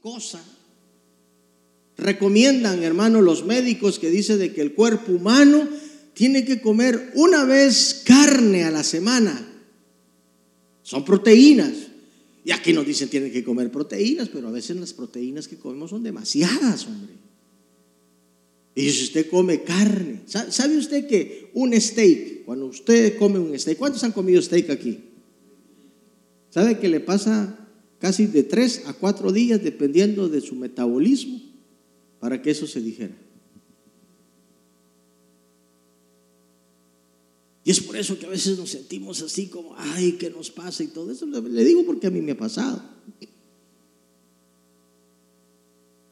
[0.00, 0.42] cosa.
[1.96, 5.68] Recomiendan, hermanos, los médicos que dicen de que el cuerpo humano
[6.14, 9.46] tiene que comer una vez carne a la semana.
[10.82, 11.72] Son proteínas.
[12.44, 15.90] Y aquí nos dicen tienen que comer proteínas, pero a veces las proteínas que comemos
[15.90, 17.12] son demasiadas, hombre.
[18.74, 23.76] Y si usted come carne, ¿sabe usted que un steak, cuando usted come un steak,
[23.76, 25.00] ¿cuántos han comido steak aquí?
[26.48, 27.59] ¿Sabe que le pasa
[28.00, 31.40] casi de tres a cuatro días dependiendo de su metabolismo
[32.18, 33.14] para que eso se dijera?
[37.62, 40.82] Y es por eso que a veces nos sentimos así como, ay, ¿qué nos pasa?
[40.82, 42.82] Y todo eso le digo porque a mí me ha pasado.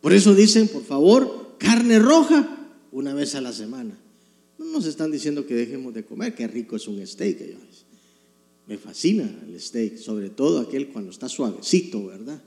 [0.00, 3.98] Por eso dicen, por favor, carne roja una vez a la semana.
[4.58, 7.56] No nos están diciendo que dejemos de comer, qué rico es un steak.
[8.68, 12.40] Me fascina el steak, sobre todo aquel cuando está suavecito, ¿verdad?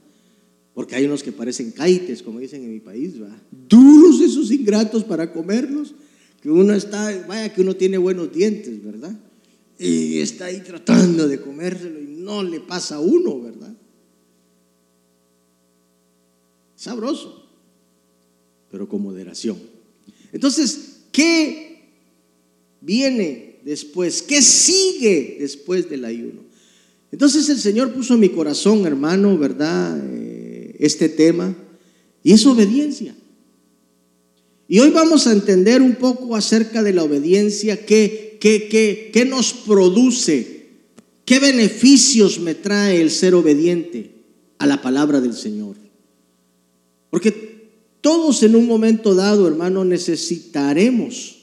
[0.75, 3.41] Porque hay unos que parecen caites, como dicen en mi país, ¿verdad?
[3.67, 5.95] Duros esos ingratos para comerlos
[6.41, 9.15] que uno está, vaya que uno tiene buenos dientes, ¿verdad?
[9.77, 13.73] Y está ahí tratando de comérselo y no le pasa a uno, ¿verdad?
[16.76, 17.48] Sabroso,
[18.70, 19.57] pero con moderación.
[20.32, 21.90] Entonces, ¿qué
[22.79, 24.21] viene después?
[24.21, 26.41] ¿Qué sigue después del ayuno?
[27.12, 29.99] Entonces el Señor puso en mi corazón, hermano, ¿verdad?
[30.13, 31.55] Eh, este tema,
[32.23, 33.15] y es obediencia.
[34.67, 39.51] Y hoy vamos a entender un poco acerca de la obediencia, qué, qué, qué, nos
[39.51, 40.67] produce,
[41.26, 44.12] qué beneficios me trae el ser obediente
[44.59, 45.76] a la palabra del Señor.
[47.09, 47.51] Porque
[47.99, 51.40] todos en un momento dado, hermano, necesitaremos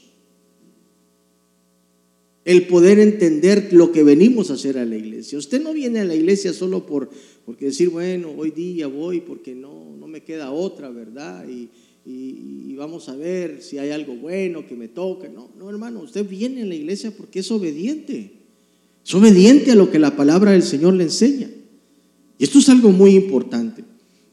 [2.49, 5.37] el poder entender lo que venimos a hacer a la iglesia.
[5.37, 7.07] Usted no viene a la iglesia solo por
[7.45, 11.45] porque decir, bueno, hoy día voy porque no, no me queda otra, ¿verdad?
[11.47, 11.69] Y,
[12.07, 15.29] y, vamos a ver si hay algo bueno que me toque.
[15.29, 18.31] No, no, hermano, usted viene a la iglesia porque es obediente.
[19.05, 21.51] Es obediente a lo que la palabra del Señor le enseña.
[22.39, 23.83] Y esto es algo muy importante.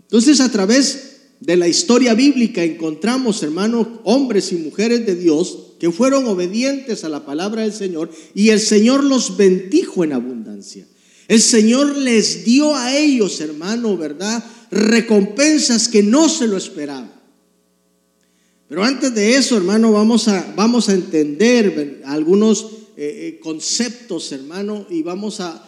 [0.01, 5.91] Entonces, a través de la historia bíblica encontramos, hermanos, hombres y mujeres de Dios que
[5.91, 10.87] fueron obedientes a la palabra del Señor y el Señor los bendijo en abundancia.
[11.29, 14.45] El Señor les dio a ellos, hermano, ¿verdad?
[14.71, 17.17] Recompensas que no se lo esperaban.
[18.69, 22.67] Pero antes de eso, hermano, vamos a, vamos a entender algunos
[22.99, 25.63] eh, eh, conceptos, hermano, y vamos a,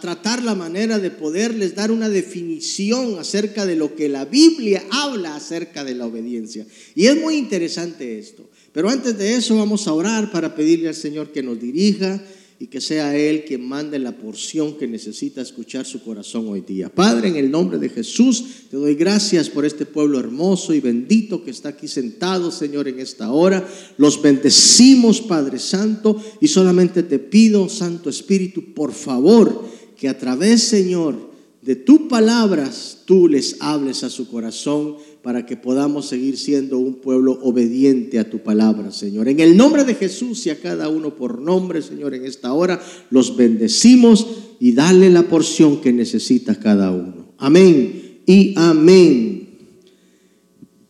[0.00, 5.36] tratar la manera de poderles dar una definición acerca de lo que la Biblia habla
[5.36, 6.66] acerca de la obediencia.
[6.96, 8.49] Y es muy interesante esto.
[8.72, 12.22] Pero antes de eso vamos a orar para pedirle al Señor que nos dirija
[12.60, 16.90] y que sea Él quien mande la porción que necesita escuchar su corazón hoy día.
[16.90, 21.42] Padre, en el nombre de Jesús, te doy gracias por este pueblo hermoso y bendito
[21.42, 23.66] que está aquí sentado, Señor, en esta hora.
[23.96, 29.64] Los bendecimos, Padre Santo, y solamente te pido, Santo Espíritu, por favor,
[29.96, 31.30] que a través, Señor,
[31.62, 36.94] de tus palabras, tú les hables a su corazón para que podamos seguir siendo un
[36.94, 39.28] pueblo obediente a tu palabra, Señor.
[39.28, 42.80] En el nombre de Jesús y a cada uno por nombre, Señor, en esta hora
[43.10, 44.26] los bendecimos
[44.58, 47.34] y dale la porción que necesita cada uno.
[47.36, 49.48] Amén y amén.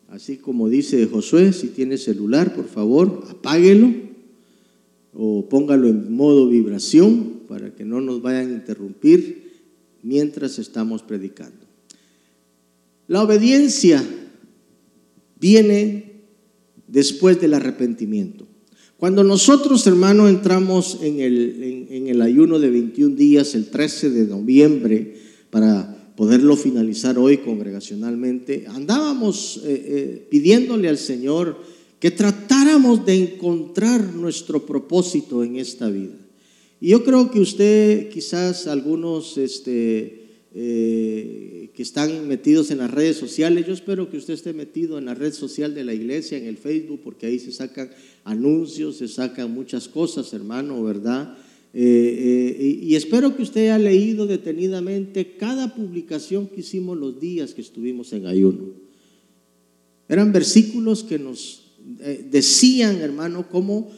[0.09, 3.93] Así como dice Josué, si tiene celular, por favor, apáguelo
[5.13, 9.51] o póngalo en modo vibración para que no nos vayan a interrumpir
[10.03, 11.67] mientras estamos predicando.
[13.09, 14.05] La obediencia
[15.41, 16.25] viene
[16.87, 18.47] después del arrepentimiento.
[18.97, 24.27] Cuando nosotros, hermano, entramos en el, en, el, ayuno de 21 días, el 13 de
[24.27, 25.15] noviembre,
[25.49, 31.57] para poderlo finalizar hoy congregacionalmente, andábamos eh, eh, pidiéndole al Señor
[31.99, 36.17] que tratáramos de encontrar nuestro propósito en esta vida.
[36.79, 40.20] Y yo creo que usted, quizás algunos, este,
[40.53, 43.67] eh, que están metidos en las redes sociales.
[43.67, 46.57] Yo espero que usted esté metido en la red social de la iglesia, en el
[46.57, 47.91] Facebook, porque ahí se sacan
[48.25, 51.39] anuncios, se sacan muchas cosas, hermano, ¿verdad?
[51.73, 57.55] Eh, eh, y, espero que usted haya leído detenidamente cada publicación que hicimos los días
[57.55, 58.75] que estuvimos en ayuno.
[60.09, 61.63] Eran versículos que nos
[62.29, 63.93] decían, hermano, cómo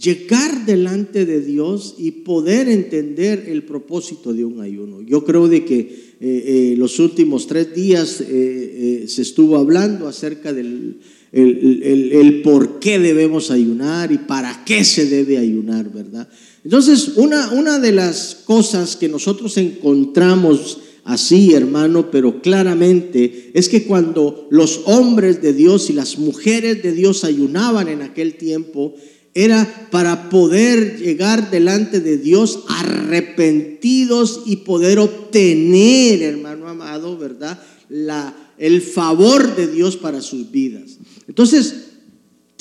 [0.00, 5.02] llegar delante de Dios y poder entender el propósito de un ayuno.
[5.02, 10.52] Yo creo de que eh, eh, los últimos tres días eh, se estuvo hablando acerca
[10.52, 11.00] del
[11.32, 16.28] el, por qué debemos ayunar y para qué se debe ayunar, ¿verdad?
[16.62, 23.84] Entonces, una, una de las cosas que nosotros encontramos así, hermano, pero claramente es que
[23.84, 28.94] cuando los hombres de Dios y las mujeres de Dios ayunaban en aquel tiempo,
[29.34, 37.58] era para poder llegar delante de Dios arrepentidos y poder obtener, hermano amado, ¿verdad?
[37.88, 40.98] La, el favor de Dios para sus vidas.
[41.26, 41.74] Entonces,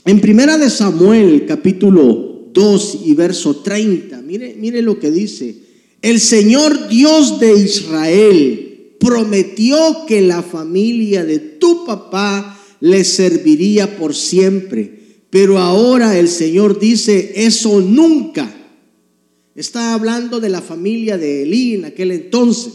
[0.05, 5.55] en Primera de Samuel, capítulo 2 y verso 30, mire, mire lo que dice.
[6.01, 14.15] El Señor Dios de Israel prometió que la familia de tu papá le serviría por
[14.15, 15.00] siempre
[15.31, 18.53] pero ahora el Señor dice, eso nunca.
[19.55, 22.73] Está hablando de la familia de Elí en aquel entonces.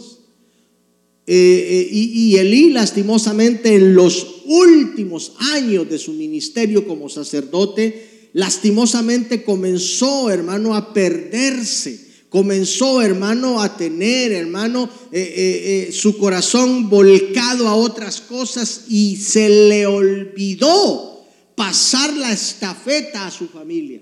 [1.26, 9.44] Eh, eh, y, Elí lastimosamente en los últimos años de su ministerio como sacerdote, lastimosamente
[9.44, 12.06] comenzó, hermano, a perderse.
[12.31, 19.85] Comenzó, hermano, a tener, hermano, eh, su corazón volcado a otras cosas y se le
[19.87, 21.16] olvidó
[21.56, 24.00] pasar la estafeta a su familia.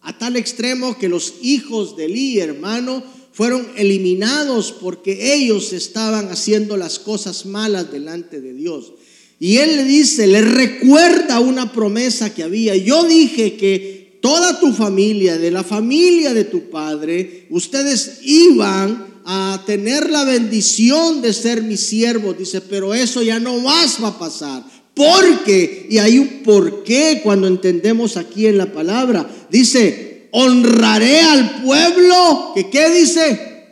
[0.00, 6.78] A tal extremo que los hijos de Eli, hermano, fueron eliminados porque ellos estaban haciendo
[6.78, 8.94] las cosas malas delante de Dios.
[9.38, 12.76] Y él le dice, le recuerda una promesa que había.
[12.76, 19.62] Yo dije que toda tu familia, de la familia de tu padre, ustedes iban a
[19.66, 22.38] tener la bendición de ser mis siervos.
[22.38, 24.79] Dice, pero eso ya no más va a pasar.
[24.94, 29.30] Porque, y hay un porqué cuando entendemos aquí en la palabra.
[29.50, 33.66] Dice, honraré al pueblo que, ¿qué dice?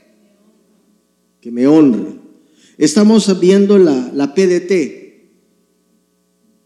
[1.41, 2.19] Que me honre.
[2.79, 4.99] Estamos viendo la, la PDT.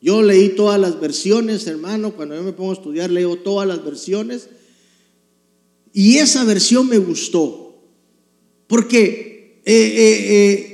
[0.03, 2.13] Yo leí todas las versiones, hermano.
[2.13, 4.49] Cuando yo me pongo a estudiar, leo todas las versiones.
[5.93, 7.83] Y esa versión me gustó.
[8.67, 10.72] Porque eh, eh, eh,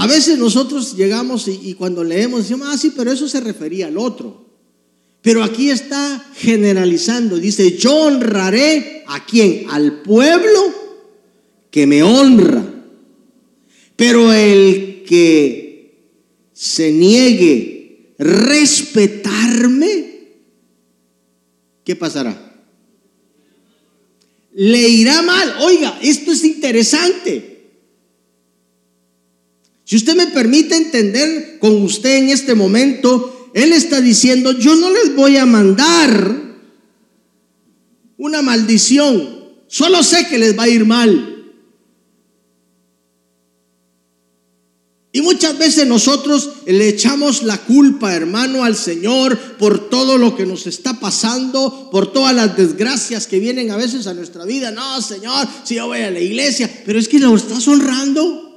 [0.00, 3.98] a veces nosotros llegamos y, cuando leemos decimos, ah, sí, pero eso se refería al
[3.98, 4.46] otro.
[5.22, 7.36] Pero aquí está generalizando.
[7.36, 9.64] Dice, yo honraré a quién?
[9.68, 10.72] Al pueblo
[11.72, 12.64] que me honra.
[13.96, 15.98] Pero el que
[16.52, 20.28] se niegue respetarme,
[21.82, 22.54] ¿qué pasará?
[24.54, 25.56] Le irá mal.
[25.62, 27.57] Oiga, esto es interesante.
[29.88, 34.90] Si usted me permite entender con usted en este momento, Él está diciendo, yo no
[34.90, 36.58] les voy a mandar
[38.18, 41.54] una maldición, solo sé que les va a ir mal.
[45.10, 50.44] Y muchas veces nosotros le echamos la culpa, hermano, al Señor por todo lo que
[50.44, 54.70] nos está pasando, por todas las desgracias que vienen a veces a nuestra vida.
[54.70, 58.47] No, Señor, si yo voy a la iglesia, pero es que lo estás honrando.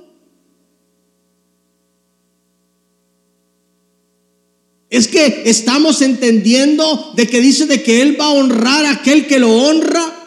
[4.91, 9.25] Es que estamos entendiendo de que dice de que Él va a honrar a aquel
[9.25, 10.17] que lo honra.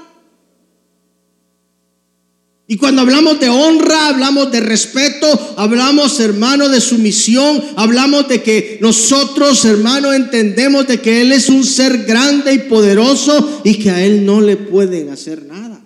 [2.67, 5.27] Y cuando hablamos de honra, hablamos de respeto,
[5.59, 11.63] hablamos, hermano, de sumisión, hablamos de que nosotros, hermano, entendemos de que Él es un
[11.63, 15.85] ser grande y poderoso y que a Él no le pueden hacer nada.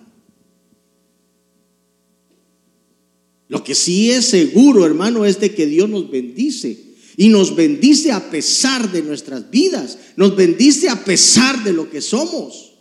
[3.49, 6.88] Lo que sí es seguro, hermano, es de que Dios nos bendice
[7.19, 11.99] y nos bendice a pesar de nuestras vidas, nos bendice a pesar de lo que
[11.99, 12.75] somos.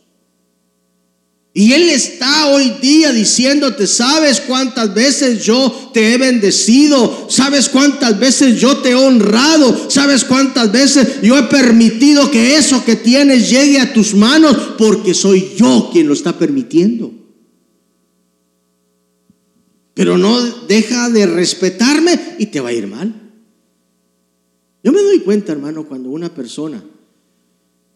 [1.53, 7.27] Y Él está hoy día diciéndote, ¿sabes cuántas veces yo te he bendecido?
[7.29, 9.91] ¿Sabes cuántas veces yo te he honrado?
[9.91, 14.57] ¿Sabes cuántas veces yo he permitido que eso que tienes llegue a tus manos?
[14.79, 17.13] Porque soy yo quien lo está permitiendo.
[19.95, 23.28] Pero no deja de respetarme y te va a ir mal.
[24.83, 26.85] Yo me doy cuenta, hermano, cuando una persona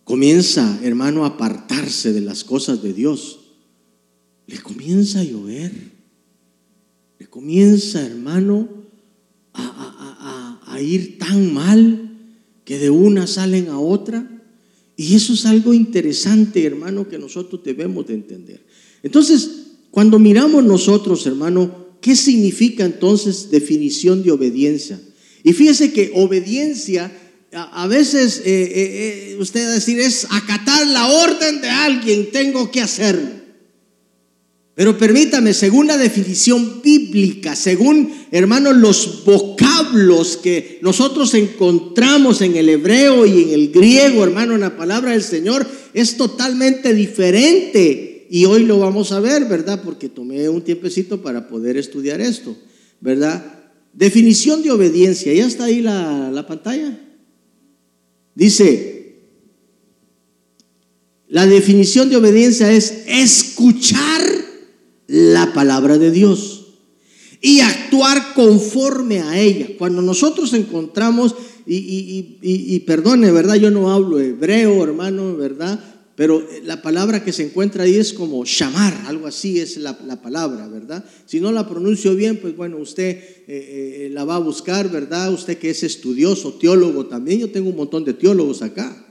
[0.04, 3.38] comienza, hermano, a apartarse de las cosas de Dios,
[4.46, 5.72] le comienza a llover,
[7.18, 8.68] le comienza, hermano,
[9.54, 12.10] a, a ir tan mal
[12.64, 14.28] que de una salen a otra.
[14.96, 18.66] Y eso es algo interesante, hermano, que nosotros debemos de entender.
[19.02, 25.00] Entonces, cuando miramos nosotros, hermano, ¿qué significa entonces definición de obediencia?
[25.44, 27.10] Y fíjese que obediencia,
[27.52, 32.80] a, veces eh, eh, eh, usted decir, es acatar la orden de alguien, tengo que
[32.80, 33.42] hacerlo.
[34.74, 42.70] Pero permítame, según la definición bíblica, según, hermanos, los vocablos que nosotros encontramos en el
[42.70, 48.26] hebreo y en el griego, hermano, en la palabra del Señor, es totalmente diferente.
[48.30, 49.82] Y hoy lo vamos a ver, ¿verdad?
[49.84, 52.56] Porque tomé un tiempecito para poder estudiar esto,
[52.98, 53.61] ¿verdad?
[53.92, 56.98] Definición de obediencia, ¿ya está ahí la, la pantalla?
[58.34, 59.16] Dice,
[61.28, 64.22] la definición de obediencia es escuchar
[65.06, 66.66] la palabra de Dios
[67.40, 69.68] y actuar conforme a ella.
[69.78, 71.34] Cuando nosotros encontramos,
[71.66, 73.56] y, perdone, ¿verdad?
[73.56, 75.78] Yo no hablo hebreo, hermano, ¿verdad?
[76.14, 80.68] Pero la palabra que se encuentra ahí es como llamar, algo así es la, palabra,
[80.68, 81.04] ¿verdad?
[81.24, 85.32] Si no la pronuncio bien, pues bueno, usted eh, eh, la va a buscar, ¿verdad?
[85.32, 89.06] Usted que es estudioso, teólogo también, yo tengo un montón de teólogos acá.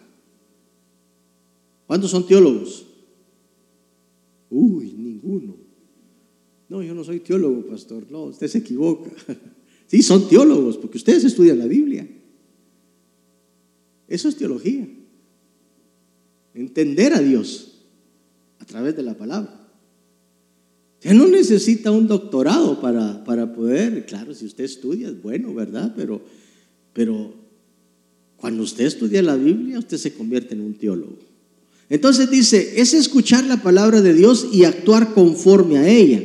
[1.87, 2.85] ¿Cuántos son teólogos?
[4.49, 5.55] Uy, ninguno.
[6.69, 8.05] No, yo no soy teólogo, pastor.
[8.09, 9.11] No, usted se equivoca.
[9.87, 12.07] Sí, son teólogos, porque ustedes estudian la Biblia.
[14.07, 14.87] Eso es teología.
[16.53, 17.71] Entender a Dios
[18.59, 19.61] a través de la palabra.
[21.01, 25.93] Ya no necesita un doctorado para, para poder, claro, si usted estudia es bueno, ¿verdad?
[25.95, 26.21] Pero,
[26.93, 27.33] pero
[28.37, 31.17] cuando usted estudia la Biblia, usted se convierte en un teólogo.
[31.89, 36.23] Entonces dice, es escuchar la palabra de Dios y actuar conforme a ella.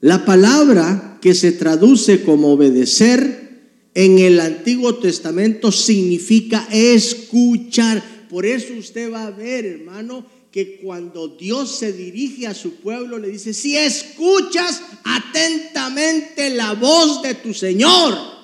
[0.00, 3.46] La palabra que se traduce como obedecer
[3.94, 8.15] en el Antiguo Testamento significa escuchar.
[8.28, 13.18] Por eso usted va a ver, hermano, que cuando Dios se dirige a su pueblo
[13.18, 18.36] le dice, si escuchas atentamente la voz de tu Señor,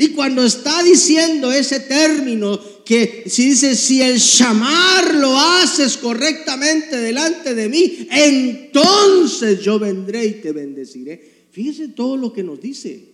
[0.00, 6.96] y cuando está diciendo ese término, que si dice, si el llamar lo haces correctamente
[6.96, 11.48] delante de mí, entonces yo vendré y te bendeciré.
[11.50, 13.06] Fíjese todo lo que nos dice.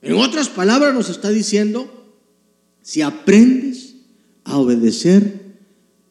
[0.00, 2.16] En otras palabras nos está diciendo,
[2.80, 3.71] si aprendes
[4.52, 5.40] a obedecer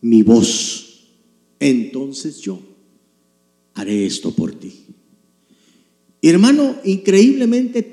[0.02, 1.04] mi voz,
[1.60, 2.60] entonces yo
[3.76, 4.88] haré esto por ti.
[6.24, 7.84] Hermano, increíblemente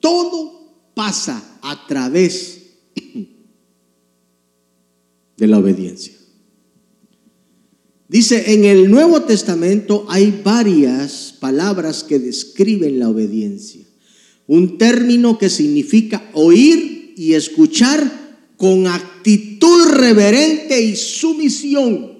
[0.00, 2.62] todo pasa a través
[5.36, 6.14] de la obediencia.
[8.08, 13.84] Dice, en el Nuevo Testamento hay varias palabras que describen la obediencia.
[14.46, 18.19] Un término que significa oír y escuchar
[18.60, 22.18] con actitud reverente y sumisión.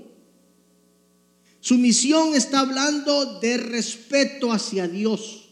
[1.61, 5.51] Sumisión está hablando de respeto hacia Dios.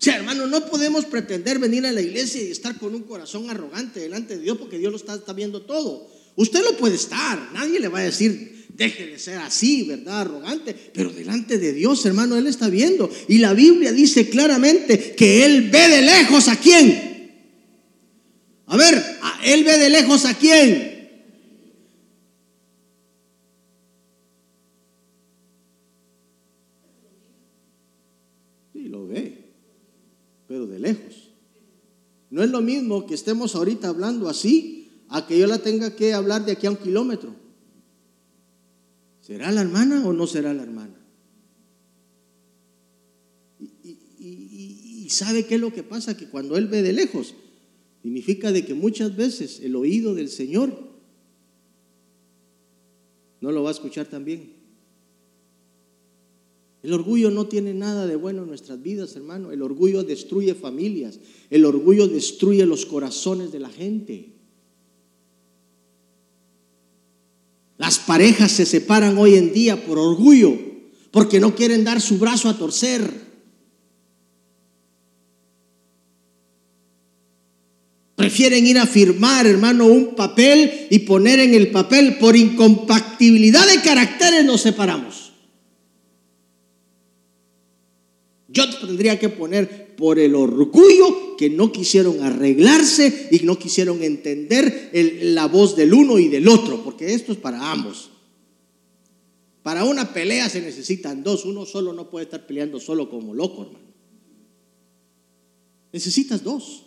[0.00, 3.50] O sea, hermano, no podemos pretender venir a la iglesia y estar con un corazón
[3.50, 6.08] arrogante delante de Dios porque Dios lo está, viendo todo.
[6.34, 10.22] Usted lo puede estar, nadie le va a decir, deje de ser así, ¿verdad?
[10.22, 13.10] Arrogante, pero delante de Dios, hermano, Él está viendo.
[13.28, 17.17] Y la Biblia dice claramente que Él ve de lejos a quién.
[18.68, 19.02] A ver,
[19.44, 20.98] Él ve de lejos a quién.
[30.48, 31.30] pero de lejos.
[32.30, 36.14] No es lo mismo que estemos ahorita hablando así a que yo la tenga que
[36.14, 37.34] hablar de aquí a un kilómetro.
[39.20, 40.94] ¿Será la hermana o no será la hermana?
[44.18, 47.34] Y, sabe qué es lo que pasa, que cuando Él ve de lejos,
[48.02, 50.88] significa de que muchas veces el oído del Señor
[53.40, 54.58] no lo va a escuchar también.
[56.82, 59.50] El orgullo no tiene nada de bueno en nuestras vidas, hermano.
[59.50, 61.18] El orgullo destruye familias.
[61.50, 64.32] El orgullo destruye los corazones de la gente.
[67.78, 70.56] Las parejas se separan hoy en día por orgullo,
[71.10, 73.27] porque no quieren dar su brazo a torcer.
[78.38, 83.82] Prefieren ir a firmar, hermano, un papel y poner en el papel por incompatibilidad de
[83.82, 85.32] caracteres nos separamos.
[88.46, 94.90] Yo tendría que poner por el orgullo que no quisieron arreglarse y no quisieron entender
[95.20, 98.10] la voz del uno y del otro, porque esto es para ambos.
[99.64, 103.62] Para una pelea se necesitan dos, uno solo no puede estar peleando solo como loco,
[103.62, 103.88] hermano.
[105.92, 106.84] Necesitas dos.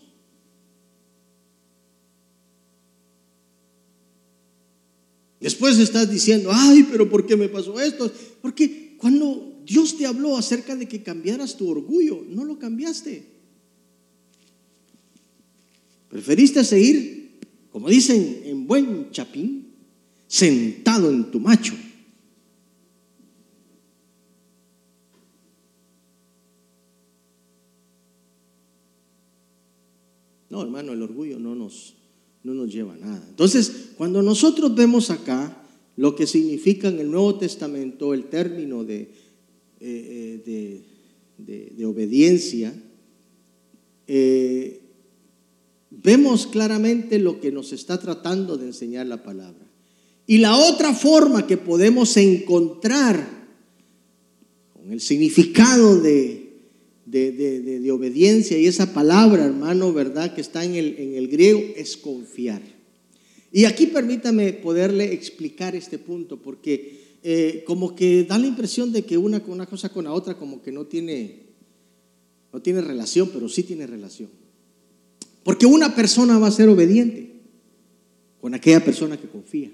[5.42, 8.12] Después estás diciendo, ay, pero ¿por qué me pasó esto?
[8.42, 13.26] Porque cuando Dios te habló acerca de que cambiaras tu orgullo, no lo cambiaste.
[16.10, 17.40] Preferiste seguir,
[17.72, 19.74] como dicen en buen chapín,
[20.28, 21.74] sentado en tu macho.
[30.52, 31.96] No, hermano, el orgullo no nos,
[32.44, 33.26] no nos lleva a nada.
[33.30, 35.58] Entonces, cuando nosotros vemos acá
[35.98, 39.12] lo que significa en el Nuevo Testamento el término de
[39.84, 40.82] eh, eh,
[41.40, 42.72] de, obediencia,
[44.06, 44.80] eh,
[45.90, 49.66] vemos claramente lo que nos está tratando de enseñar la palabra.
[50.28, 53.28] Y la otra forma que podemos encontrar
[54.74, 56.41] con el significado de,
[57.12, 60.34] de, obediencia y esa palabra, hermano, ¿verdad?
[60.34, 62.62] Que está en el, en el griego, es confiar.
[63.51, 69.03] Y aquí permítame poderle explicar este punto, porque eh, como que da la impresión de
[69.03, 71.39] que una, una cosa con la otra como que no tiene,
[72.53, 74.30] no tiene relación, pero sí tiene relación.
[75.44, 77.30] Porque una persona va a ser obediente
[78.39, 79.72] con aquella persona que confía.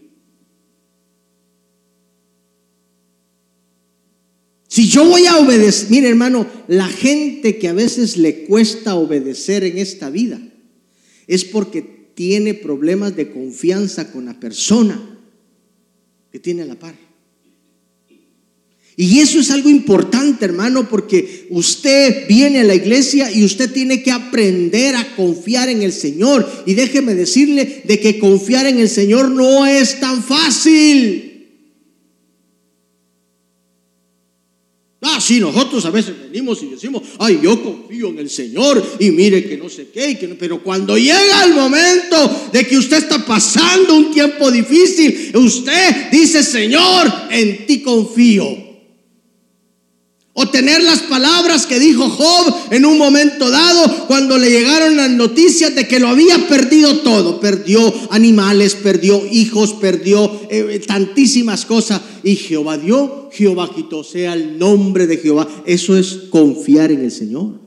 [4.77, 9.63] Si yo voy a obedecer, mire hermano, la gente que a veces le cuesta obedecer
[9.63, 10.39] en esta vida
[11.25, 11.81] es porque
[12.13, 15.19] tiene problemas de confianza con la persona
[16.31, 16.93] que tiene a la par.
[18.95, 24.03] Y eso es algo importante, hermano, porque usted viene a la iglesia y usted tiene
[24.03, 26.47] que aprender a confiar en el Señor.
[26.67, 31.26] Y déjeme decirle de que confiar en el Señor no es tan fácil.
[35.01, 39.11] Ah, sí, nosotros a veces venimos y decimos, ay, yo confío en el Señor y
[39.11, 43.95] mire que no sé qué, pero cuando llega el momento de que usted está pasando
[43.95, 48.66] un tiempo difícil, usted dice, Señor, en ti confío.
[50.39, 55.09] O tener las palabras que dijo Job en un momento dado cuando le llegaron las
[55.09, 57.39] noticias de que lo había perdido todo.
[57.39, 62.01] Perdió animales, perdió hijos, perdió eh, eh, tantísimas cosas.
[62.21, 65.47] Y Jehová dio, Jehová quitó, sea el nombre de Jehová.
[65.65, 67.66] Eso es confiar en el Señor.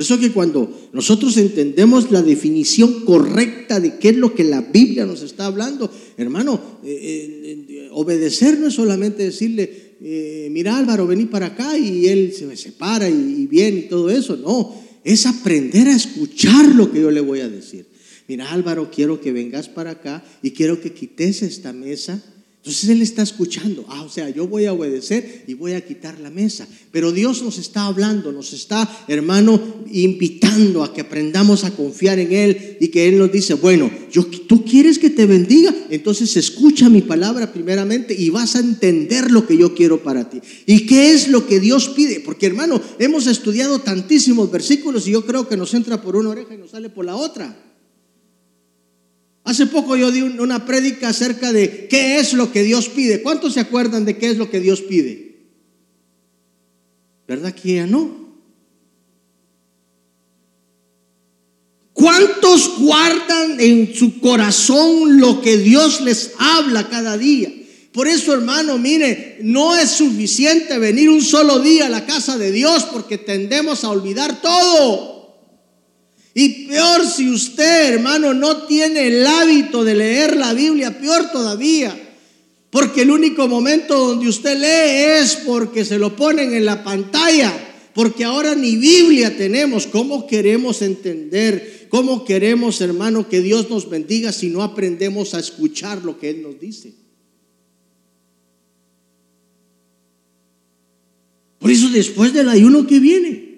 [0.00, 4.62] Por eso que cuando nosotros entendemos la definición correcta de qué es lo que la
[4.62, 11.06] Biblia nos está hablando, hermano, eh, eh, obedecer no es solamente decirle, eh, mira Álvaro,
[11.06, 14.74] vení para acá y él se me separa y, y viene y todo eso, no,
[15.04, 17.84] es aprender a escuchar lo que yo le voy a decir.
[18.26, 22.24] Mira Álvaro, quiero que vengas para acá y quiero que quites esta mesa
[22.62, 23.86] entonces Él está escuchando.
[23.88, 26.68] Ah, o sea, yo voy a obedecer y voy a quitar la mesa.
[26.92, 29.58] Pero Dios nos está hablando, nos está, hermano,
[29.90, 34.26] invitando a que aprendamos a confiar en Él y que Él nos dice, bueno, yo,
[34.26, 39.46] tú quieres que te bendiga, entonces escucha mi palabra primeramente y vas a entender lo
[39.46, 40.42] que yo quiero para ti.
[40.66, 42.20] ¿Y qué es lo que Dios pide?
[42.20, 46.54] Porque, hermano, hemos estudiado tantísimos versículos y yo creo que nos entra por una oreja
[46.54, 47.69] y nos sale por la otra.
[49.50, 53.20] Hace poco yo di una prédica acerca de qué es lo que Dios pide.
[53.20, 55.40] ¿Cuántos se acuerdan de qué es lo que Dios pide?
[57.26, 58.32] ¿Verdad que ya no?
[61.92, 67.52] ¿Cuántos guardan en su corazón lo que Dios les habla cada día?
[67.92, 72.52] Por eso, hermano, mire, no es suficiente venir un solo día a la casa de
[72.52, 75.19] Dios porque tendemos a olvidar todo.
[76.34, 81.96] Y peor si usted, hermano, no tiene el hábito de leer la Biblia, peor todavía.
[82.70, 87.52] Porque el único momento donde usted lee es porque se lo ponen en la pantalla.
[87.94, 89.88] Porque ahora ni Biblia tenemos.
[89.88, 91.88] ¿Cómo queremos entender?
[91.88, 96.42] ¿Cómo queremos, hermano, que Dios nos bendiga si no aprendemos a escuchar lo que Él
[96.42, 96.94] nos dice?
[101.58, 103.49] Por eso después del ayuno que viene,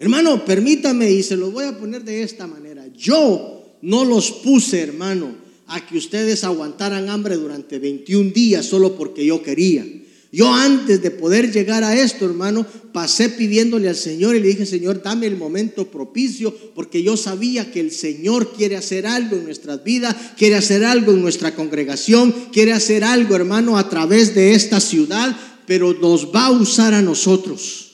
[0.00, 2.86] Hermano, permítame y se los voy a poner de esta manera.
[2.96, 5.34] Yo no los puse, hermano,
[5.66, 9.86] a que ustedes aguantaran hambre durante 21 días solo porque yo quería.
[10.32, 14.64] Yo antes de poder llegar a esto, hermano, pasé pidiéndole al Señor y le dije,
[14.64, 19.44] Señor, dame el momento propicio, porque yo sabía que el Señor quiere hacer algo en
[19.44, 24.54] nuestras vidas, quiere hacer algo en nuestra congregación, quiere hacer algo, hermano, a través de
[24.54, 25.36] esta ciudad,
[25.66, 27.89] pero nos va a usar a nosotros.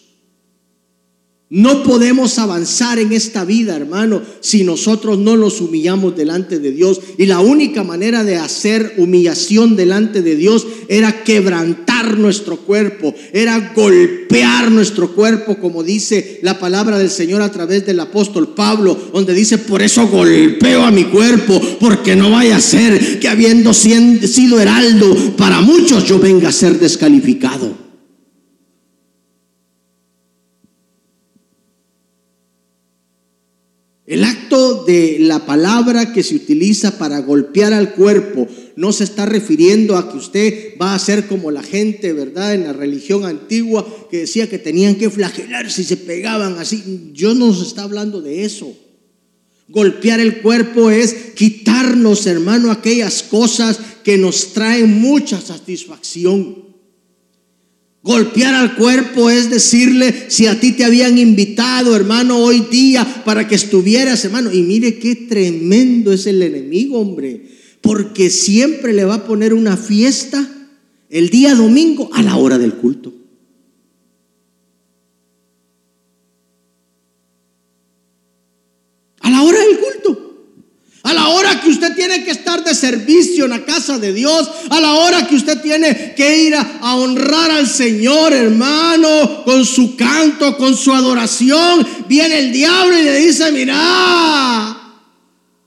[1.57, 7.01] No podemos avanzar en esta vida, hermano, si nosotros no nos humillamos delante de Dios.
[7.16, 13.73] Y la única manera de hacer humillación delante de Dios era quebrantar nuestro cuerpo, era
[13.75, 19.33] golpear nuestro cuerpo, como dice la palabra del Señor a través del apóstol Pablo, donde
[19.33, 24.61] dice, por eso golpeo a mi cuerpo, porque no vaya a ser que habiendo sido
[24.61, 27.86] heraldo para muchos yo venga a ser descalificado.
[34.07, 39.27] El acto de la palabra que se utiliza para golpear al cuerpo no se está
[39.27, 42.55] refiriendo a que usted va a ser como la gente, ¿verdad?
[42.55, 47.11] En la religión antigua que decía que tenían que flagelarse y se pegaban así.
[47.14, 48.77] Yo no se está hablando de eso.
[49.69, 56.65] Golpear el cuerpo es quitarnos, hermano, aquellas cosas que nos traen mucha satisfacción.
[58.07, 63.49] Golpear al cuerpo es decirle, si a ti te habían invitado, hermano, hoy día para
[63.49, 64.53] que estuvieras, hermano.
[64.53, 67.49] Y mire qué tremendo es el enemigo, hombre.
[67.81, 70.49] Porque siempre le va a poner una fiesta
[71.11, 73.12] el día domingo a la hora del culto.
[81.07, 84.51] A la hora que usted tiene que estar de servicio en la casa de Dios.
[84.71, 89.95] A la hora que usted tiene que ir a, honrar al Señor, hermano, con su
[89.95, 91.87] canto, con su adoración.
[92.09, 93.77] Viene el diablo y le dice, mira,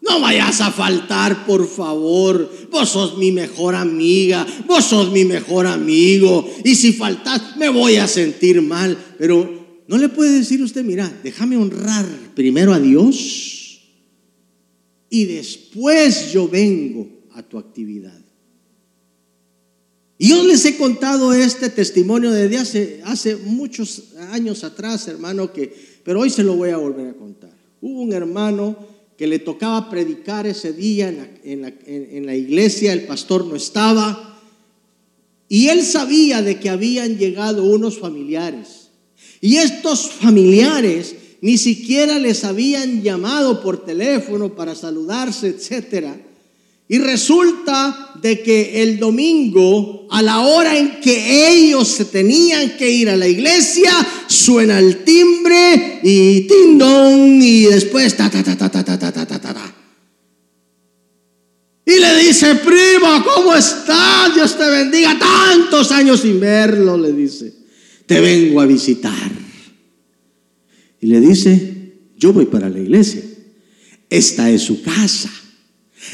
[0.02, 2.52] no vayas a faltar, por favor.
[2.70, 6.54] Vos sos mi mejor amiga, vos sos mi mejor amigo.
[6.66, 8.98] Y si faltas, me voy a sentir mal.
[9.18, 13.59] Pero no le puede decir usted, mira, déjame honrar primero a Dios
[15.10, 18.20] y después yo vengo a tu actividad.
[20.18, 25.74] Y yo les he contado este testimonio desde hace, hace muchos años atrás, hermano, que,
[26.04, 27.56] pero hoy se lo voy a volver a contar.
[27.82, 28.78] Hubo un hermano
[29.18, 31.08] que le tocaba predicar ese día
[31.44, 34.30] en la, en la iglesia, el pastor no estaba,
[35.48, 38.90] y él sabía de que habían llegado unos familiares.
[39.42, 46.16] Y estos familiares ni siquiera les habían llamado por teléfono para saludarse, etcétera.
[46.92, 52.90] Y resulta de que el domingo, a la hora en que ellos se tenían que
[52.90, 53.92] ir a la iglesia,
[54.28, 59.26] suena el timbre y tindón y después ta ta ta ta ta ta ta ta
[59.26, 59.76] ta ta.
[61.86, 64.34] Y le dice, primo, ¿cómo estás?
[64.36, 65.18] Dios te bendiga.
[65.18, 67.52] Tantos años sin verlo, le dice.
[68.06, 69.49] Te vengo a visitar.
[71.02, 73.24] Y le dice, yo voy para la iglesia.
[74.10, 75.32] Esta es su casa.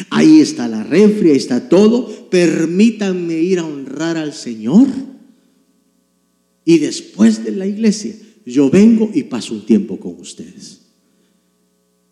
[0.09, 2.29] Ahí está la refri, ahí está todo.
[2.29, 4.87] Permítanme ir a honrar al Señor.
[6.65, 10.81] Y después de la iglesia, yo vengo y paso un tiempo con ustedes.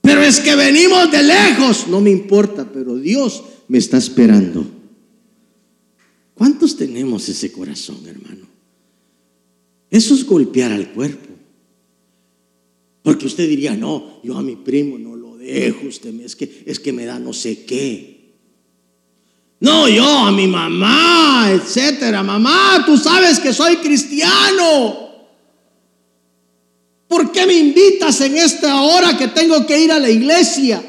[0.01, 1.87] Pero es que venimos de lejos.
[1.87, 4.65] No me importa, pero Dios me está esperando.
[6.33, 8.47] ¿Cuántos tenemos ese corazón, hermano?
[9.89, 11.32] Eso es golpear al cuerpo.
[13.03, 16.79] Porque usted diría, no, yo a mi primo no lo dejo, usted es que, es
[16.79, 18.13] que me da no sé qué.
[19.59, 22.23] No, yo a mi mamá, etcétera.
[22.23, 25.03] Mamá, tú sabes que soy cristiano.
[27.07, 30.83] ¿Por qué me invitas en esta hora que tengo que ir a la iglesia?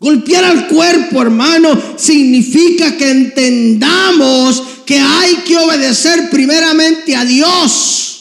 [0.00, 8.11] Golpear al cuerpo, hermano, significa que entendamos que hay que obedecer primeramente a Dios.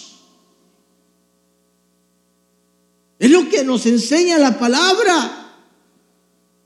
[3.21, 5.37] Es lo que nos enseña la palabra.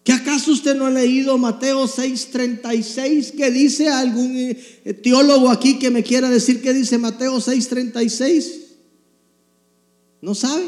[0.06, 5.92] ¿Que acaso usted no ha leído Mateo 6:36 que dice algún eh, teólogo aquí que
[5.92, 8.62] me quiera decir qué dice Mateo 6:36?
[10.22, 10.64] ¿No sabe?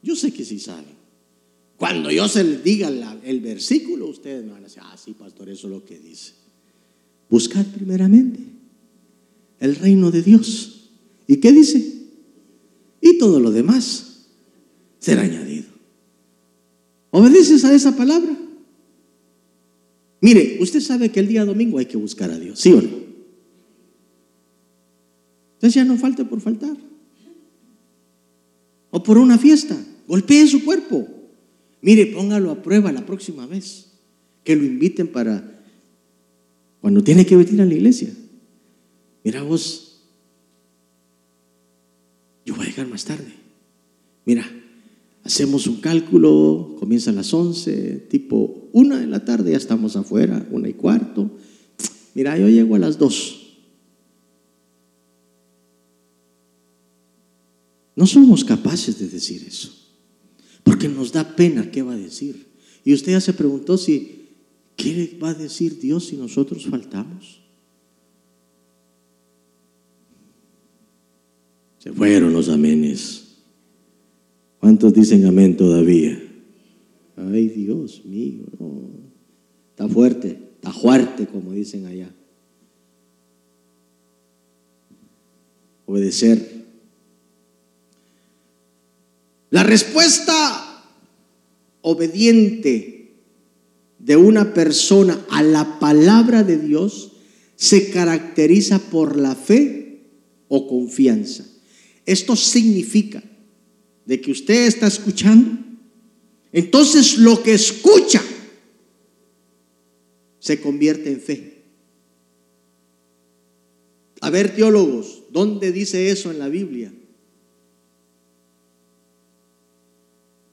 [0.00, 0.94] Yo sé que sí sabe.
[1.76, 2.92] Cuando yo se les diga
[3.24, 6.34] el versículo, ustedes me van a decir, ah, sí, pastor, eso es lo que dice.
[7.28, 8.38] Buscar primeramente
[9.58, 10.90] el reino de Dios.
[11.26, 11.93] ¿Y qué dice?
[13.04, 14.24] Y todo lo demás
[14.98, 15.66] será añadido.
[17.10, 18.34] ¿Obedeces a esa palabra?
[20.22, 22.88] Mire, usted sabe que el día domingo hay que buscar a Dios, ¿sí o no?
[25.52, 26.74] Entonces ya no falte por faltar.
[28.90, 29.76] O por una fiesta.
[30.08, 31.06] Golpee su cuerpo.
[31.82, 33.92] Mire, póngalo a prueba la próxima vez.
[34.44, 35.62] Que lo inviten para
[36.80, 38.14] cuando tiene que venir a la iglesia.
[39.22, 39.93] Mira vos,
[42.82, 43.32] más tarde.
[44.24, 44.44] Mira,
[45.24, 50.46] Hacemos un cálculo, comienza a las 11, tipo una de la tarde, ya estamos afuera,
[50.50, 51.30] una y cuarto.
[52.12, 53.40] Mira, yo llego a las 2.
[57.96, 59.72] No somos capaces de decir eso,
[60.62, 62.48] porque nos da pena qué va a decir.
[62.84, 64.26] Y usted ya se preguntó si,
[64.76, 67.40] ¿qué va a decir Dios si nosotros faltamos?
[71.84, 73.24] Se fueron los amenes.
[74.58, 76.18] ¿Cuántos dicen amén todavía?
[77.14, 78.46] Ay, Dios mío,
[79.68, 82.10] Está fuerte, está fuerte, como dicen allá.
[85.84, 86.64] Obedecer.
[89.50, 90.86] La respuesta
[91.82, 93.12] obediente
[93.98, 97.12] de una persona a la palabra de Dios
[97.56, 100.00] se caracteriza por la fe
[100.48, 101.44] o confianza.
[102.06, 103.22] Esto significa
[104.04, 105.58] de que usted está escuchando,
[106.52, 108.22] entonces lo que escucha
[110.38, 111.62] se convierte en fe.
[114.20, 116.92] A ver, teólogos, ¿dónde dice eso en la Biblia?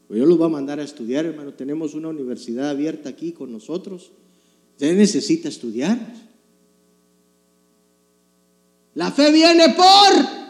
[0.07, 1.53] Pues yo los voy a mandar a estudiar, hermano.
[1.53, 4.11] Tenemos una universidad abierta aquí con nosotros.
[4.73, 5.97] Usted necesita estudiar.
[8.95, 10.40] La fe viene por...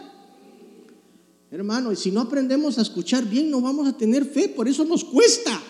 [1.52, 4.86] Hermano, y si no aprendemos a escuchar bien, no vamos a tener fe, por eso
[4.86, 5.62] nos cuesta.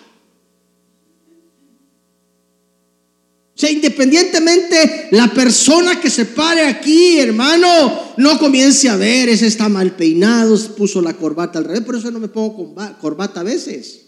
[3.53, 9.49] O sea, independientemente la persona que se pare aquí, hermano, no comience a ver, ese
[9.49, 13.45] está mal peinado, puso la corbata al revés, por eso no me pongo corbata a
[13.45, 14.07] veces,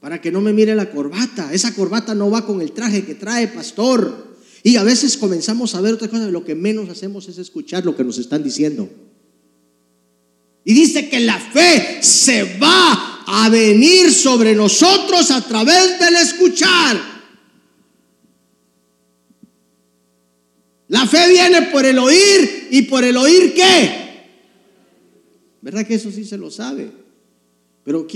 [0.00, 1.50] para que no me mire la corbata.
[1.50, 4.36] Esa corbata no va con el traje que trae, pastor.
[4.62, 7.96] Y a veces comenzamos a ver otra cosa, lo que menos hacemos es escuchar lo
[7.96, 8.90] que nos están diciendo.
[10.64, 17.00] Y dice que la fe se va a venir sobre nosotros a través del escuchar.
[20.88, 24.00] La fe viene por el oír y por el oír qué.
[25.62, 26.90] ¿Verdad que eso sí se lo sabe?
[27.84, 28.06] Pero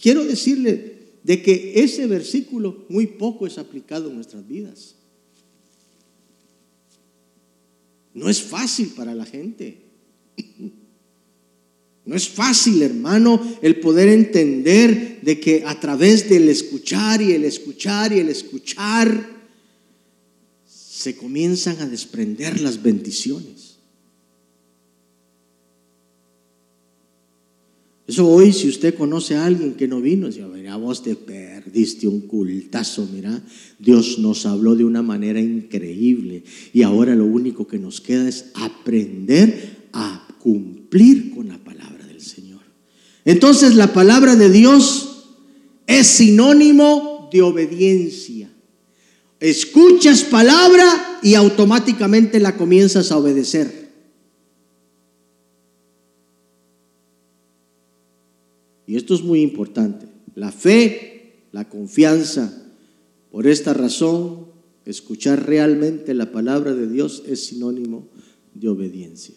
[0.00, 4.94] quiero decirle de que ese versículo muy poco es aplicado en nuestras vidas.
[8.14, 9.78] No es fácil para la gente.
[12.06, 17.44] No es fácil, hermano, el poder entender de que a través del escuchar y el
[17.44, 19.38] escuchar y el escuchar,
[20.66, 23.76] se comienzan a desprender las bendiciones.
[28.06, 32.08] Eso hoy, si usted conoce a alguien que no vino, dice, mira, vos te perdiste
[32.08, 33.40] un cultazo, mira,
[33.78, 38.46] Dios nos habló de una manera increíble y ahora lo único que nos queda es
[38.54, 41.59] aprender a cumplir con la.
[43.24, 45.24] Entonces la palabra de Dios
[45.86, 48.50] es sinónimo de obediencia.
[49.40, 53.80] Escuchas palabra y automáticamente la comienzas a obedecer.
[58.86, 60.06] Y esto es muy importante.
[60.34, 62.52] La fe, la confianza.
[63.30, 64.46] Por esta razón,
[64.84, 68.08] escuchar realmente la palabra de Dios es sinónimo
[68.54, 69.36] de obediencia.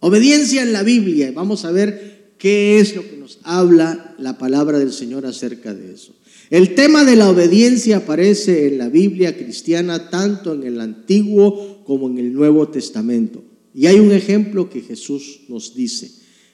[0.00, 1.30] Obediencia en la Biblia.
[1.32, 5.94] Vamos a ver qué es lo que nos habla la palabra del Señor acerca de
[5.94, 6.14] eso.
[6.50, 12.08] El tema de la obediencia aparece en la Biblia cristiana tanto en el Antiguo como
[12.08, 13.42] en el Nuevo Testamento.
[13.74, 16.10] Y hay un ejemplo que Jesús nos dice.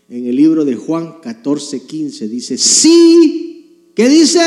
[0.09, 4.41] En el libro de Juan 14, 15 dice, sí, ¿qué dice?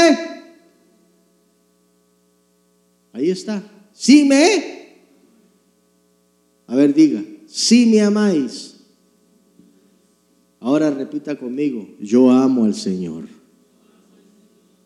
[3.14, 4.96] Ahí está, sí me.
[6.68, 8.73] A ver, diga, sí me amáis.
[10.64, 13.26] Ahora repita conmigo, yo amo al Señor.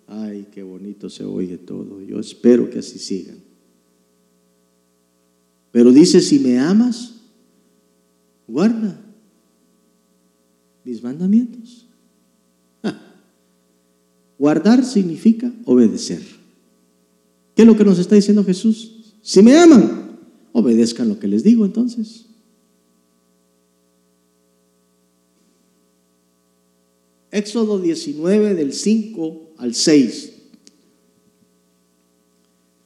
[0.07, 2.01] Ay, qué bonito se oye todo.
[2.01, 3.37] Yo espero que así sigan.
[5.71, 7.13] Pero dice, si me amas,
[8.47, 8.99] guarda
[10.83, 11.85] mis mandamientos.
[12.81, 12.99] Ah.
[14.39, 16.23] Guardar significa obedecer.
[17.55, 19.13] ¿Qué es lo que nos está diciendo Jesús?
[19.21, 20.17] Si me aman,
[20.53, 22.25] obedezcan lo que les digo entonces.
[27.31, 30.33] Éxodo 19 del 5 al 6.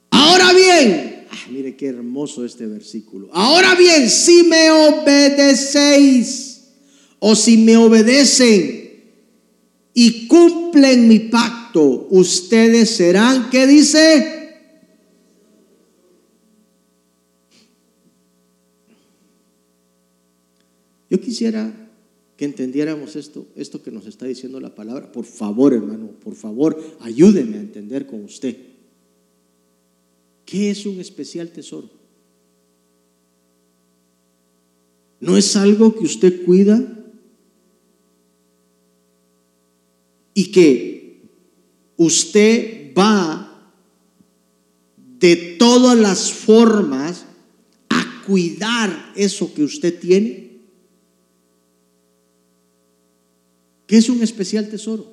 [0.10, 3.30] Ahora bien, ah, mire qué hermoso este versículo.
[3.34, 6.62] Ahora bien, si me obedecéis
[7.20, 8.82] o si me obedecen
[9.94, 14.40] y cumplen mi pacto, ustedes serán, ¿qué dice?
[21.10, 21.81] Yo quisiera
[22.42, 25.12] que entendiéramos esto, esto que nos está diciendo la palabra.
[25.12, 28.58] Por favor, hermano, por favor, ayúdeme a entender con usted.
[30.44, 31.88] ¿Qué es un especial tesoro?
[35.20, 36.84] ¿No es algo que usted cuida
[40.34, 41.22] y que
[41.96, 43.72] usted va
[45.20, 47.24] de todas las formas
[47.90, 50.51] a cuidar eso que usted tiene?
[53.92, 55.06] ¿Qué es un especial tesoro?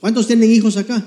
[0.00, 1.06] ¿Cuántos tienen hijos acá?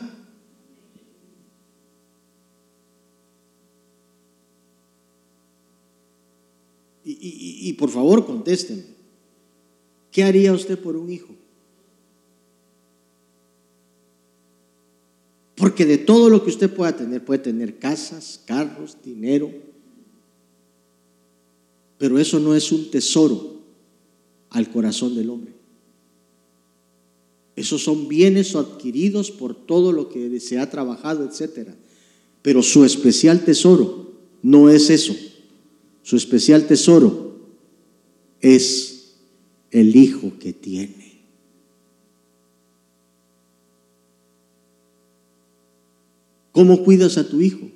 [7.03, 8.86] Y, por favor contesten.
[10.10, 11.36] ¿Qué haría usted por un hijo?
[15.58, 19.51] Porque de todo lo que usted pueda tener, puede tener casas, carros, dinero,
[21.97, 23.59] pero eso no es un tesoro
[24.49, 25.53] al corazón del hombre.
[27.55, 31.71] Esos son bienes adquiridos por todo lo que se ha trabajado, etc.
[32.41, 35.13] Pero su especial tesoro no es eso.
[36.03, 37.38] Su especial tesoro
[38.39, 39.15] es
[39.71, 40.99] el hijo que tiene.
[46.51, 47.69] ¿Cómo cuidas a tu hijo?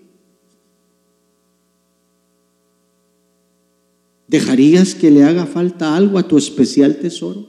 [4.33, 7.45] ¿Dejarías que le haga falta algo a tu especial tesoro?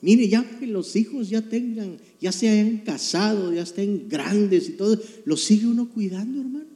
[0.00, 4.72] Mire, ya que los hijos ya tengan, ya se hayan casado, ya estén grandes y
[4.72, 6.70] todo, ¿los sigue uno cuidando, hermano?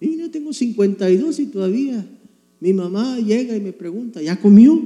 [0.00, 2.04] Y yo tengo 52 y todavía
[2.58, 4.82] mi mamá llega y me pregunta, ¿ya comió?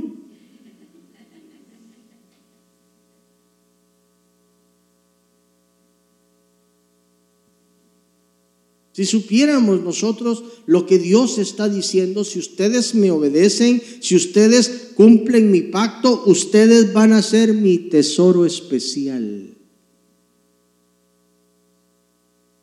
[9.01, 15.51] Si supiéramos nosotros lo que Dios está diciendo, si ustedes me obedecen, si ustedes cumplen
[15.51, 19.57] mi pacto, ustedes van a ser mi tesoro especial.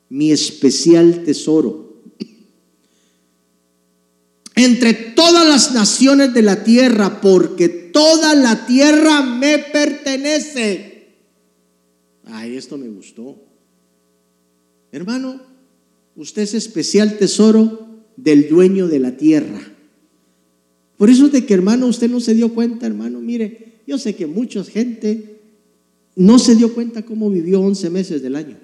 [0.09, 2.03] Mi especial tesoro.
[4.53, 11.15] Entre todas las naciones de la tierra, porque toda la tierra me pertenece.
[12.25, 13.41] Ay, esto me gustó.
[14.91, 15.46] Hermano,
[16.17, 19.61] Usted es especial tesoro del dueño de la tierra.
[20.97, 24.25] Por eso de que hermano, usted no se dio cuenta, hermano, mire, yo sé que
[24.25, 25.39] mucha gente
[26.15, 28.57] no se dio cuenta cómo vivió 11 meses del año.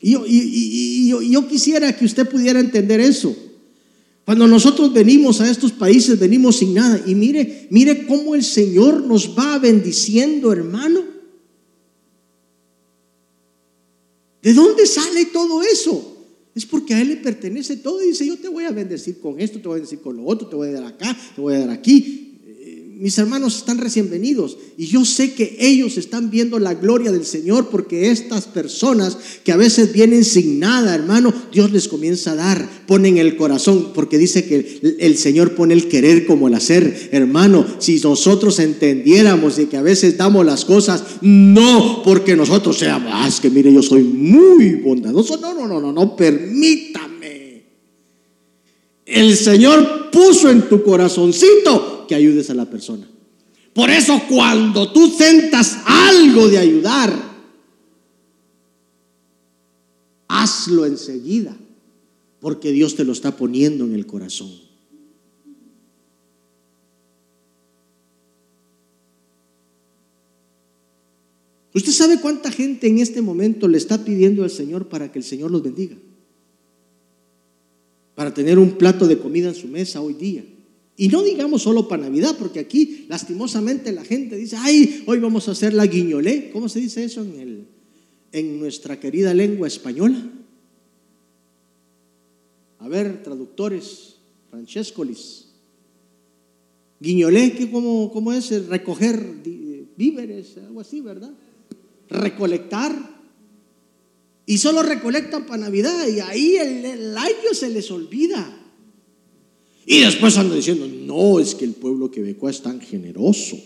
[0.00, 3.36] Y yo, y yo, quisiera que usted pudiera entender eso.
[4.24, 7.00] Cuando nosotros venimos a estos países, venimos sin nada.
[7.06, 11.11] Y mire, mire cómo el Señor nos va bendiciendo, hermano.
[14.42, 16.18] ¿De dónde sale todo eso?
[16.54, 19.40] Es porque a Él le pertenece todo y dice, yo te voy a bendecir con
[19.40, 21.54] esto, te voy a bendecir con lo otro, te voy a dar acá, te voy
[21.54, 22.31] a dar aquí
[23.02, 27.24] mis hermanos están recién venidos y yo sé que ellos están viendo la gloria del
[27.24, 32.36] Señor porque estas personas que a veces vienen sin nada, hermano, Dios les comienza a
[32.36, 37.10] dar, ponen el corazón, porque dice que el, Señor pone el querer como el hacer.
[37.10, 43.10] Hermano, si nosotros entendiéramos de que a veces damos las cosas, no porque nosotros seamos,
[43.12, 47.01] ah, que mire, yo soy muy bondadoso, no, no, no, no, no, permítame.
[49.12, 53.06] El Señor puso en tu corazoncito que ayudes a la persona.
[53.74, 57.12] Por eso cuando tú sentas algo de ayudar,
[60.28, 61.54] hazlo enseguida,
[62.40, 64.50] porque Dios te lo está poniendo en el corazón.
[71.74, 75.24] ¿Usted sabe cuánta gente en este momento le está pidiendo al Señor para que el
[75.24, 75.96] Señor los bendiga?
[78.22, 80.44] Para tener un plato de comida en su mesa hoy día.
[80.96, 85.48] Y no digamos solo para Navidad, porque aquí lastimosamente la gente dice, ay, hoy vamos
[85.48, 86.50] a hacer la guiñolé.
[86.52, 87.66] ¿Cómo se dice eso en, el,
[88.30, 90.24] en nuestra querida lengua española?
[92.78, 94.18] A ver, traductores,
[94.50, 95.48] Francescolis.
[97.00, 98.68] Guiñolé, ¿cómo, cómo es?
[98.68, 99.34] Recoger
[99.96, 101.32] víveres, algo así, ¿verdad?
[102.08, 103.11] Recolectar.
[104.46, 108.58] Y solo recolectan para Navidad y ahí el, año se les olvida.
[109.86, 113.56] Y después anda diciendo, no, es que el pueblo quebecoa es tan generoso.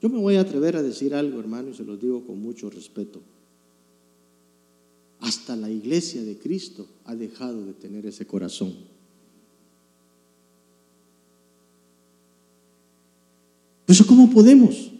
[0.00, 2.70] Yo me voy a atrever a decir algo, hermano, y se lo digo con mucho
[2.70, 3.20] respeto.
[5.20, 8.74] Hasta la iglesia de Cristo ha dejado de tener ese corazón.
[13.88, 14.92] Eso ¿cómo podemos?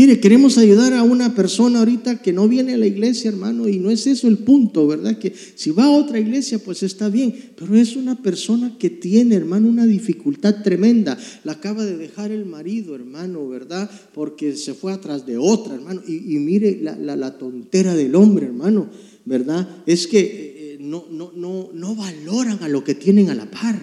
[0.00, 3.78] Mire, queremos ayudar a una persona ahorita que no viene a la iglesia, hermano, y
[3.78, 5.18] no es eso el punto, ¿verdad?
[5.18, 9.34] Que si va a otra iglesia, pues está bien, pero es una persona que tiene,
[9.34, 11.18] hermano, una dificultad tremenda.
[11.44, 13.90] La acaba de dejar el marido, hermano, ¿verdad?
[14.14, 16.00] Porque se fue atrás de otra, hermano.
[16.08, 18.88] Y, mire la, tontera del hombre, hermano,
[19.26, 19.68] ¿verdad?
[19.84, 23.78] Es que eh, no, no, no, no valoran a lo que tienen a la par.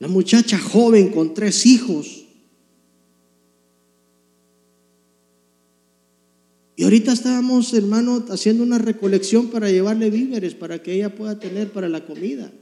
[0.00, 2.23] La muchacha joven con tres hijos
[6.76, 11.70] Y ahorita estábamos, hermano, haciendo una recolección para llevarle víveres para que ella pueda tener
[11.70, 12.52] para la comida.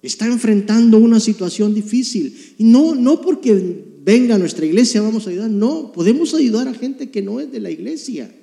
[0.00, 2.54] Está enfrentando una situación difícil.
[2.56, 6.72] Y no, no porque venga a nuestra iglesia vamos a ayudar, no, podemos ayudar a
[6.72, 8.34] gente que no es de la iglesia.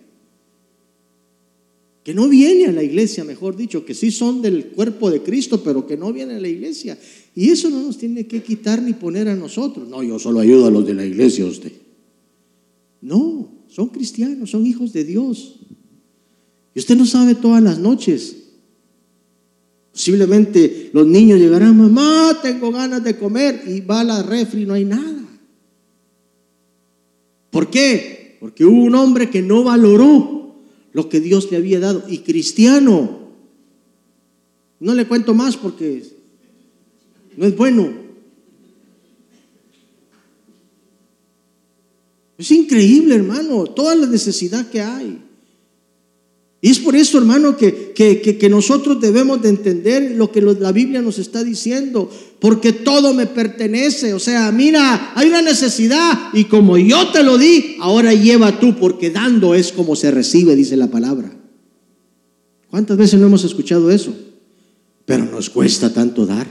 [2.04, 5.64] Que no viene a la iglesia, mejor dicho, que sí son del cuerpo de Cristo,
[5.64, 7.00] pero que no viene a la iglesia.
[7.34, 9.90] Y eso no nos tiene que quitar ni poner a nosotros.
[9.90, 11.72] No, yo solo ayudo a los de la iglesia, usted.
[13.02, 15.60] No, son cristianos, son hijos de Dios.
[16.74, 18.38] Y usted no sabe todas las noches.
[19.92, 24.66] Posiblemente los niños llegarán, mamá, tengo ganas de comer, y va a la refri y
[24.66, 25.28] no hay nada.
[27.50, 28.38] ¿Por qué?
[28.40, 30.56] Porque hubo un hombre que no valoró
[30.94, 32.06] lo que Dios le había dado.
[32.08, 33.28] Y cristiano,
[34.80, 36.02] no le cuento más porque
[37.36, 38.05] no es bueno.
[42.38, 45.22] Es increíble, hermano, toda la necesidad que hay.
[46.66, 51.00] Y es por eso, hermano, que, que, nosotros debemos de entender lo que la Biblia
[51.02, 52.10] nos está diciendo,
[52.40, 54.16] porque todo me pertenece.
[54.16, 58.76] O sea, mira, hay una necesidad y como yo te lo di, ahora lleva tú,
[58.78, 61.32] porque dando es como se recibe, dice la palabra.
[62.72, 64.16] ¿Cuántas veces no hemos escuchado eso?
[65.06, 66.48] Pero nos cuesta tanto dar.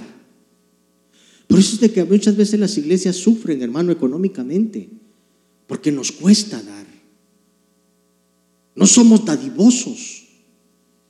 [1.48, 4.88] Por eso es de que muchas veces las iglesias sufren, hermano, económicamente,
[5.66, 6.86] porque nos cuesta dar.
[8.74, 10.24] No somos dadivosos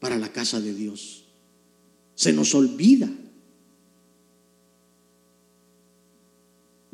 [0.01, 1.25] para la casa de Dios.
[2.15, 3.11] Se nos olvida.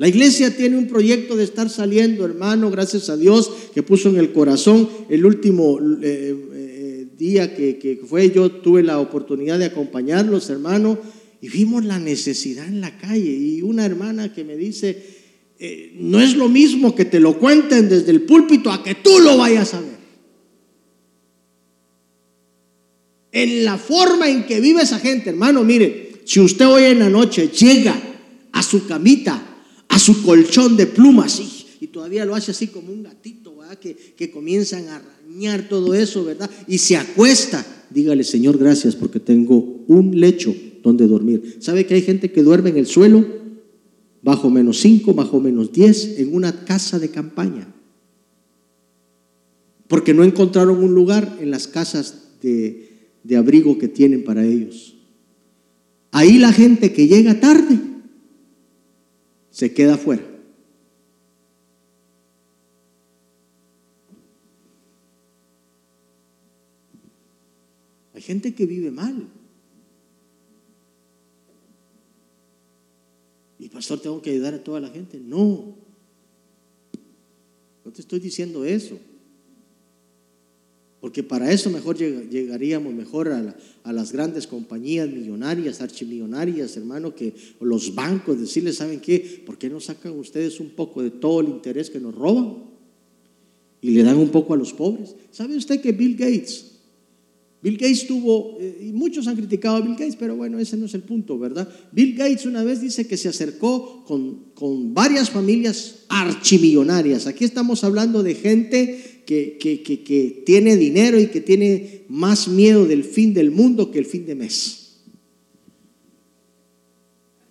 [0.01, 4.17] La iglesia tiene un proyecto de estar saliendo, hermano, gracias a Dios que puso en
[4.17, 8.31] el corazón el último eh, eh, día que, fue.
[8.31, 10.97] Yo tuve la oportunidad de acompañarlos, hermano,
[11.39, 13.31] y vimos la necesidad en la calle.
[13.31, 15.20] Y una hermana que me dice,
[15.61, 19.19] eh, no es lo mismo que te lo cuenten desde el púlpito a que tú
[19.19, 20.01] lo vayas a ver.
[23.31, 27.09] en la forma en que vive esa gente, hermano, mire, si usted hoy en la
[27.09, 27.99] noche llega
[28.51, 32.91] a su camita, a su colchón de plumas, y, y todavía lo hace así como
[32.91, 33.79] un gatito, ¿verdad?
[33.79, 36.49] Que, que comienzan a arañar todo eso, ¿verdad?
[36.67, 40.53] Y se acuesta, dígale, Señor, gracias porque tengo un lecho
[40.83, 41.57] donde dormir.
[41.59, 43.25] ¿Sabe que hay gente que duerme en el suelo,
[44.21, 47.67] bajo menos 5, bajo menos 10, en una casa de campaña?
[49.87, 54.95] Porque no encontraron un lugar en las casas de, abrigo que tienen para ellos.
[56.11, 57.79] Ahí la gente que llega tarde
[59.49, 60.23] se queda afuera.
[68.13, 69.27] Hay gente que vive mal.
[73.81, 75.19] Pastor, tengo que ayudar a toda la gente.
[75.19, 75.75] No.
[77.83, 78.99] No te estoy diciendo eso.
[80.99, 87.95] Porque para eso mejor llegaríamos mejor a, las grandes compañías millonarias, archimillonarias, hermano, que los
[87.95, 89.41] bancos, decirles, ¿saben qué?
[89.43, 92.57] ¿Por qué no sacan ustedes un poco de todo el interés que nos roban?
[93.81, 95.15] Y le dan un poco a los pobres.
[95.31, 96.70] ¿Sabe usted que Bill Gates,
[97.63, 100.87] Bill Gates tuvo, eh, y muchos han criticado a Bill Gates, pero bueno, ese no
[100.87, 101.69] es el punto, ¿verdad?
[101.91, 107.27] Bill Gates una vez dice que se acercó con, con varias familias archimillonarias.
[107.27, 113.33] Aquí estamos hablando de gente que, tiene dinero y que tiene más miedo del fin
[113.33, 114.97] del mundo que el fin de mes.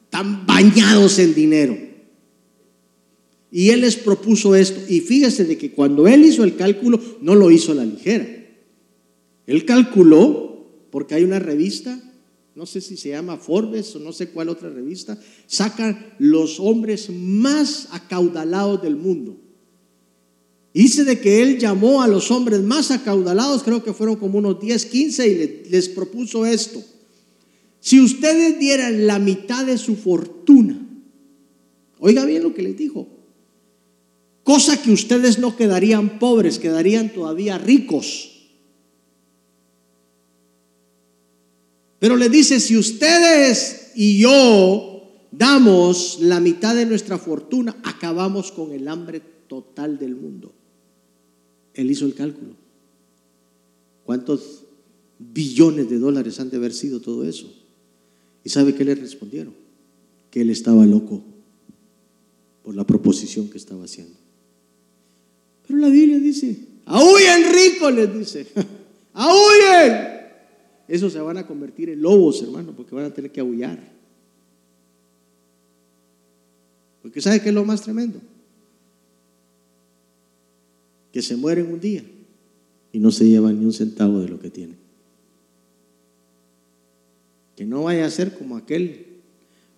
[0.04, 1.78] Están bañados en dinero.
[3.52, 4.80] Y él les propuso esto.
[4.88, 8.39] Y fíjese de que cuando él hizo el cálculo, no lo hizo a la ligera.
[9.50, 12.00] Él calculó, porque hay una revista,
[12.54, 17.10] no sé si se llama Forbes o no sé cuál otra revista, sacan los hombres
[17.10, 19.36] más acaudalados del mundo.
[20.72, 24.60] Dice de que él llamó a los hombres más acaudalados, creo que fueron como unos
[24.60, 26.80] 10, 15, y les propuso esto.
[27.80, 30.80] Si ustedes dieran la mitad de su fortuna,
[31.98, 33.08] oiga bien lo que les dijo,
[34.44, 38.29] cosa que ustedes no quedarían pobres, quedarían todavía ricos.
[42.00, 48.72] Pero le dice, si ustedes y yo damos la mitad de nuestra fortuna, acabamos con
[48.72, 50.52] el hambre total del mundo.
[51.74, 52.54] Él hizo el cálculo.
[54.04, 54.62] ¿Cuántos
[55.18, 57.52] billones de dólares han de haber sido todo eso?
[58.44, 59.54] ¿Y sabe qué le respondieron?
[60.30, 61.22] Que él estaba loco
[62.64, 64.14] por la proposición que estaba haciendo.
[65.66, 67.90] Pero la Biblia dice, ¡ahuyen rico!
[67.90, 68.46] Les dice,
[69.12, 70.19] ¡ahuyen!
[70.90, 73.80] Esos se van a convertir en lobos, hermano, porque van a tener que aullar.
[77.00, 78.20] Porque ¿sabe qué es lo más tremendo?
[81.12, 82.04] que se mueren un día
[82.92, 84.76] y no se llevan ni un centavo de lo que tienen.
[87.56, 89.06] Que no vaya a ser como aquel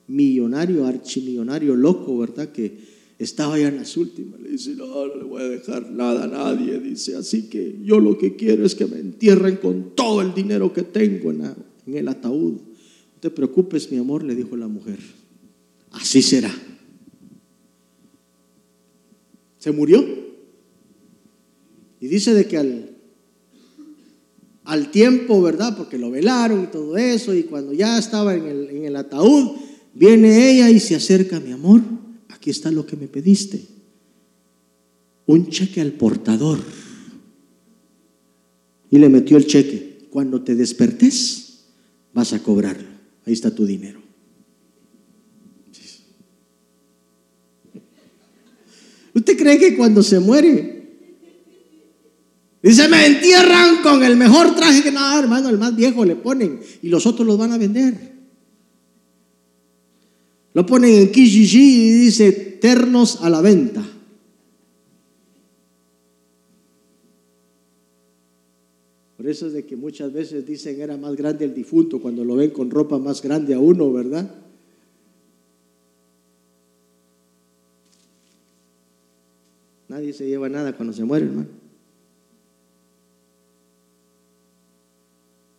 [0.07, 2.53] millonario, archimillonario loco, ¿verdad?
[2.53, 2.92] Que
[3.25, 4.41] estaba ya en las últimas.
[4.41, 6.81] Le dice, no, no le voy a dejar nada a nadie.
[6.81, 10.73] Dice, así que yo lo que quiero es que me entierren con todo el dinero
[10.73, 11.55] que tengo en,
[11.95, 12.55] el ataúd.
[12.55, 14.99] No te preocupes, mi amor, le dijo la mujer.
[15.91, 16.53] Así será.
[19.59, 20.05] Se murió.
[22.01, 22.91] Y dice de que al,
[24.65, 25.77] al tiempo, ¿verdad?
[25.77, 29.53] Porque lo velaron y todo eso, y cuando ya estaba en el, en el ataúd,
[29.95, 31.83] viene ella y se acerca, mi amor,
[32.43, 33.65] aquí está lo que me pediste.
[35.27, 36.59] Un cheque al portador.
[38.91, 40.09] Y le metió el cheque.
[40.11, 41.67] Cuando te despertes,
[42.13, 42.89] vas a cobrarlo.
[43.25, 44.03] Ahí está tu dinero.
[49.15, 50.73] ¿Usted cree que cuando se muere
[52.61, 56.61] Dice, me entierran con el mejor traje que nada, hermano, el más viejo le ponen
[56.81, 58.12] y los otros los van a vender.
[60.55, 63.83] Lo ponen en Kijiji y dice, ternos a la venta.
[69.17, 72.35] Por eso es de que muchas veces dicen era más grande el difunto cuando lo
[72.35, 74.35] ven con ropa más grande a uno, ¿verdad?
[79.89, 81.49] Nadie se lleva nada cuando se muere, hermano.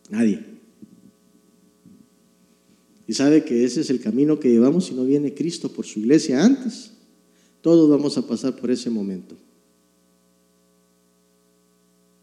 [0.10, 0.53] Nadie.
[3.08, 6.00] Y sabe que ese es el camino que llevamos si no viene Cristo por su
[6.00, 6.92] iglesia antes.
[7.62, 9.36] Todos vamos a pasar por ese momento.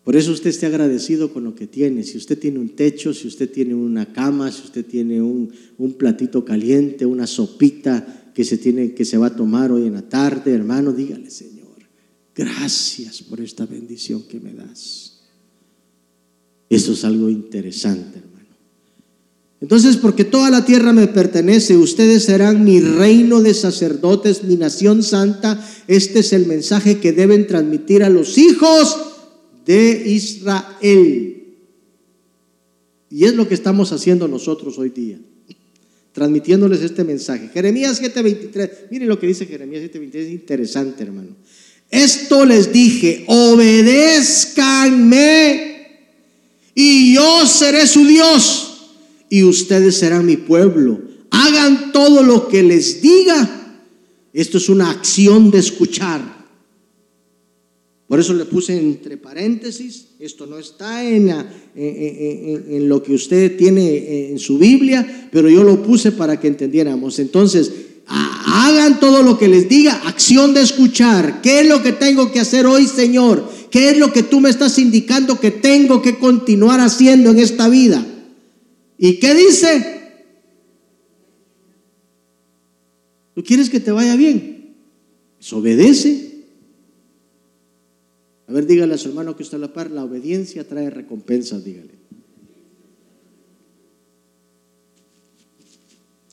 [0.05, 2.03] Por eso usted esté agradecido con lo que tiene.
[2.03, 5.53] Si usted tiene un techo, si usted tiene una cama, si usted tiene un,
[5.99, 10.09] platito caliente, una sopita que se, tiene, que se va a tomar hoy en la
[10.09, 11.77] tarde, hermano, dígale, Señor,
[12.35, 15.21] gracias por esta bendición que me das.
[16.69, 18.30] Eso es algo interesante, hermano.
[19.61, 25.03] Entonces, porque toda la tierra me pertenece, ustedes serán mi reino de sacerdotes, mi nación
[25.03, 25.63] santa.
[25.87, 28.97] Este es el mensaje que deben transmitir a los hijos
[29.67, 31.37] de Israel.
[33.11, 35.19] Y es lo que estamos haciendo nosotros hoy día,
[36.13, 37.51] transmitiéndoles este mensaje.
[37.53, 41.37] Jeremías 7:23, miren lo que dice Jeremías 7:23, es interesante, hermano.
[41.91, 44.39] Esto les dije, obedézcanme
[46.75, 48.70] y yo seré su Dios
[49.31, 51.01] y ustedes serán mi pueblo.
[51.31, 53.79] Hagan todo lo que les diga.
[54.35, 56.41] Esto es una acción de escuchar.
[58.07, 61.33] Por eso le puse entre paréntesis, esto no está en,
[61.77, 67.21] en, lo que usted tiene en su Biblia, pero yo lo puse para que entendiéramos.
[67.21, 67.71] Entonces,
[68.09, 71.41] hagan todo lo que les diga, acción de escuchar.
[71.41, 73.49] ¿Qué es lo que tengo que hacer hoy, Señor?
[73.71, 77.69] ¿Qué es lo que tú me estás indicando que tengo que continuar haciendo en esta
[77.69, 78.05] vida?
[79.03, 80.01] ¿Y qué dice?
[83.35, 84.77] ¿Tú quieres que te vaya bien?
[85.39, 86.45] Pues obedece.
[88.47, 91.65] A ver, dígale a su hermano que está a la par, la obediencia trae recompensas,
[91.65, 91.95] dígale.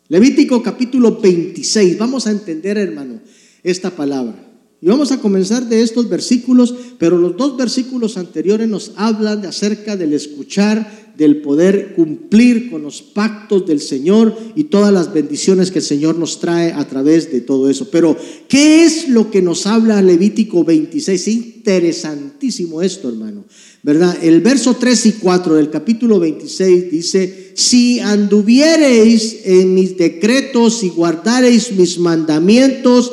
[0.10, 3.22] Levítico capítulo 26, vamos a entender, hermano,
[3.64, 4.44] esta palabra.
[4.82, 9.48] Y vamos a comenzar de estos versículos, pero los dos versículos anteriores nos hablan de
[9.48, 15.72] acerca del escuchar, del poder cumplir con los pactos del Señor y todas las bendiciones
[15.72, 17.90] que el Señor nos trae a través de todo eso.
[17.90, 18.16] Pero,
[18.48, 21.28] ¿qué es lo que nos habla Levítico 26?
[21.28, 23.46] interesantísimo esto, hermano.
[23.84, 24.18] ¿Verdad?
[24.22, 30.90] El verso 3 y 4 del capítulo 26 dice, si anduviereis en mis decretos y
[30.90, 33.12] guardareis mis mandamientos,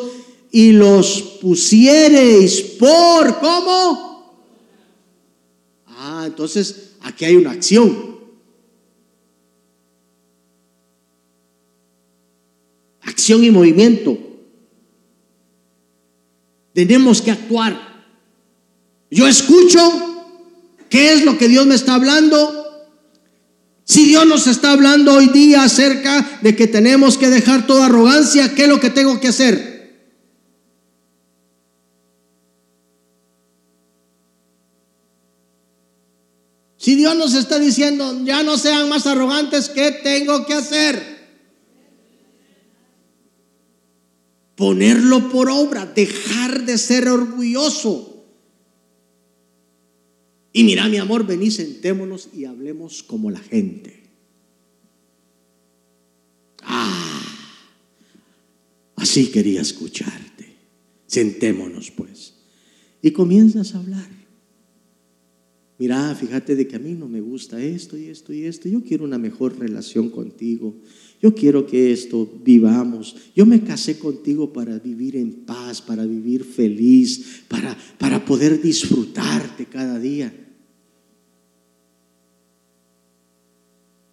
[0.54, 4.44] y los pusiereis por, ¿cómo?
[5.88, 8.14] Ah, entonces aquí hay una acción.
[13.02, 14.18] Acción y movimiento.
[16.72, 17.94] Tenemos que actuar.
[19.10, 19.78] Yo escucho
[20.88, 22.62] qué es lo que Dios me está hablando.
[23.84, 28.54] Si Dios nos está hablando hoy día acerca de que tenemos que dejar toda arrogancia,
[28.54, 29.73] ¿qué es lo que tengo que hacer?
[36.84, 41.02] Si Dios nos está diciendo, ya no sean más arrogantes, ¿qué tengo que hacer?
[44.54, 48.26] Ponerlo por obra, dejar de ser orgulloso.
[50.52, 54.10] Y mira, mi amor, vení, sentémonos y hablemos como la gente.
[56.64, 57.22] Ah,
[58.96, 60.54] así quería escucharte.
[61.06, 62.34] Sentémonos, pues.
[63.00, 64.23] Y comienzas a hablar.
[65.78, 68.68] Mira, fíjate de que a mí no me gusta esto y esto y esto.
[68.68, 70.76] Yo quiero una mejor relación contigo.
[71.20, 73.16] Yo quiero que esto vivamos.
[73.34, 79.66] Yo me casé contigo para vivir en paz, para vivir feliz, para, para poder disfrutarte
[79.66, 80.32] cada día.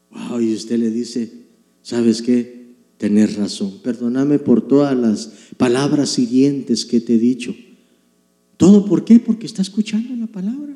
[0.09, 1.31] Wow, y usted le dice,
[1.83, 2.75] ¿sabes qué?
[2.97, 3.81] Tener razón.
[3.83, 7.55] Perdóname por todas las palabras siguientes que te he dicho.
[8.57, 9.19] ¿Todo por qué?
[9.19, 10.75] Porque está escuchando la palabra.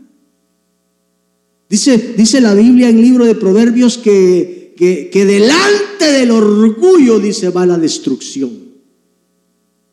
[1.69, 7.49] Dice, dice la Biblia en el libro de Proverbios que, que, delante del orgullo, dice,
[7.49, 8.51] va la destrucción.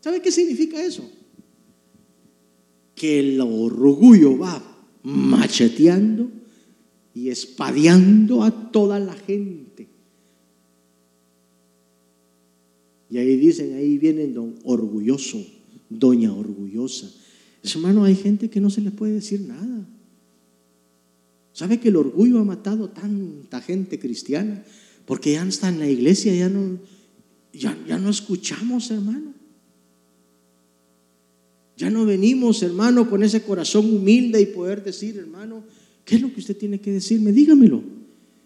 [0.00, 1.08] ¿Sabe qué significa eso?
[2.94, 4.62] Que el orgullo va
[5.02, 6.30] macheteando
[7.14, 9.88] y espadeando a toda la gente.
[13.08, 15.44] Y ahí dicen, ahí viene don orgulloso,
[15.88, 17.10] doña orgullosa.
[17.62, 19.86] Hermano, hay gente que no se le puede decir nada.
[21.52, 24.64] ¿Sabe que el orgullo ha matado tanta gente cristiana?
[25.04, 26.78] Porque ya está en la iglesia, ya no,
[27.52, 29.34] ya, ya no escuchamos, hermano.
[31.76, 35.64] Ya no venimos, hermano, con ese corazón humilde y poder decir, hermano,
[36.04, 37.32] ¿qué es lo que usted tiene que decirme?
[37.32, 37.82] Dígamelo.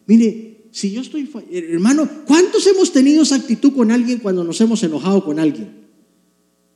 [0.06, 4.82] Mire, si yo estoy, hermano, ¿cuántos hemos tenido esa actitud con alguien cuando nos hemos
[4.82, 5.68] enojado con alguien?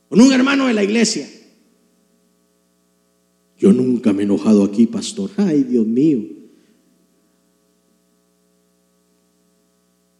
[0.08, 1.28] Con un hermano de la iglesia.
[3.60, 5.30] Yo nunca me he enojado aquí, pastor.
[5.36, 6.20] Ay, Dios mío.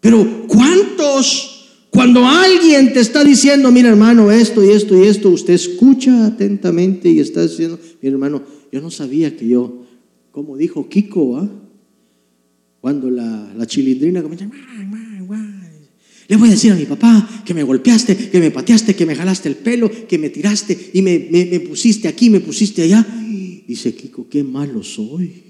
[0.00, 5.54] Pero ¿cuántos, cuando alguien te está diciendo, mira hermano, esto y esto y esto, usted
[5.54, 9.84] escucha atentamente y está diciendo, mira hermano, yo no sabía que yo,
[10.30, 11.48] como dijo Kiko, ¿ah?
[12.80, 14.50] cuando la, la chilindrina comienza,
[16.30, 19.16] le voy a decir a mi papá que me golpeaste, que me pateaste, que me
[19.16, 23.04] jalaste el pelo, que me tiraste y me, me, pusiste aquí, me pusiste allá.
[23.66, 25.42] Dice Kiko, qué malo soy.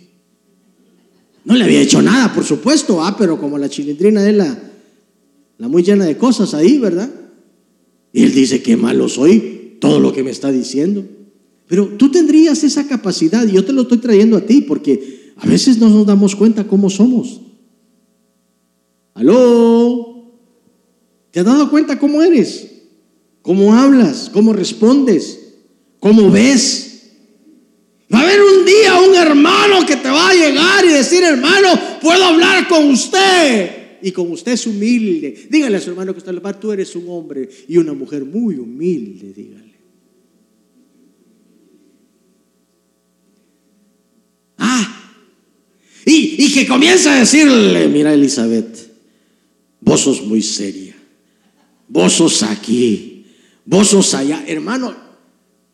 [1.45, 4.59] No le había hecho nada, por supuesto, ah, pero como la chilindrina es la,
[5.59, 7.11] la muy llena de cosas ahí, ¿verdad?
[8.15, 11.05] Y él dice, qué malo soy, todo lo que me está diciendo.
[11.67, 15.47] Pero tú tendrías esa capacidad, y yo te lo estoy trayendo a ti, porque a
[15.47, 17.43] veces no nos damos cuenta cómo somos.
[19.13, 20.10] ¿Aló?
[21.31, 22.67] ¿Te has dado cuenta cómo eres?
[23.43, 24.31] ¿Cómo hablas?
[24.33, 25.39] ¿Cómo respondes?
[25.99, 26.87] ¿Cómo ves?
[28.13, 31.69] Va a haber un día un hermano que te va a llegar y decir, hermano,
[32.03, 33.99] puedo hablar con usted.
[34.03, 35.47] Y con usted es humilde.
[35.49, 38.57] Dígale a su hermano que está en tú eres un hombre y una mujer muy
[38.57, 39.71] humilde, dígale.
[44.59, 45.13] Ah,
[46.05, 48.91] y, y que comienza a decirle, mira Elizabeth,
[49.81, 51.00] vos sos muy seria
[51.91, 53.27] vos sos aquí,
[53.67, 54.45] vos sos allá.
[54.47, 54.95] Hermano,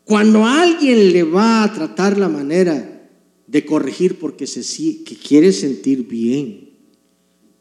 [0.03, 3.09] cuando alguien le va a tratar la manera
[3.45, 4.61] de corregir porque se,
[5.03, 6.71] que quiere sentir bien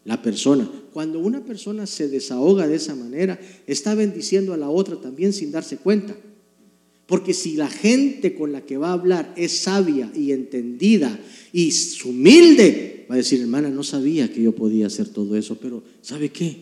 [0.05, 4.97] la persona, cuando una persona se desahoga de esa manera, está bendiciendo a la otra
[4.97, 6.17] también sin darse cuenta.
[7.07, 11.21] Porque si la gente con la que va a hablar es sabia y entendida
[11.53, 11.73] y
[12.05, 16.31] humilde, va a decir, hermana, no sabía que yo podía hacer todo eso, pero ¿sabe
[16.31, 16.57] qué?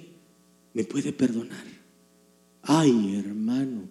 [0.74, 1.73] Me puede perdonar.
[2.66, 3.82] Ay, hermano,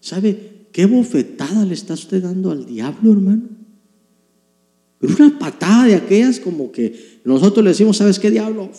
[0.00, 3.42] ¿sabe qué bofetada le está usted dando al diablo, hermano?
[5.00, 8.70] Una patada de aquellas como que nosotros le decimos, ¿sabes qué diablo?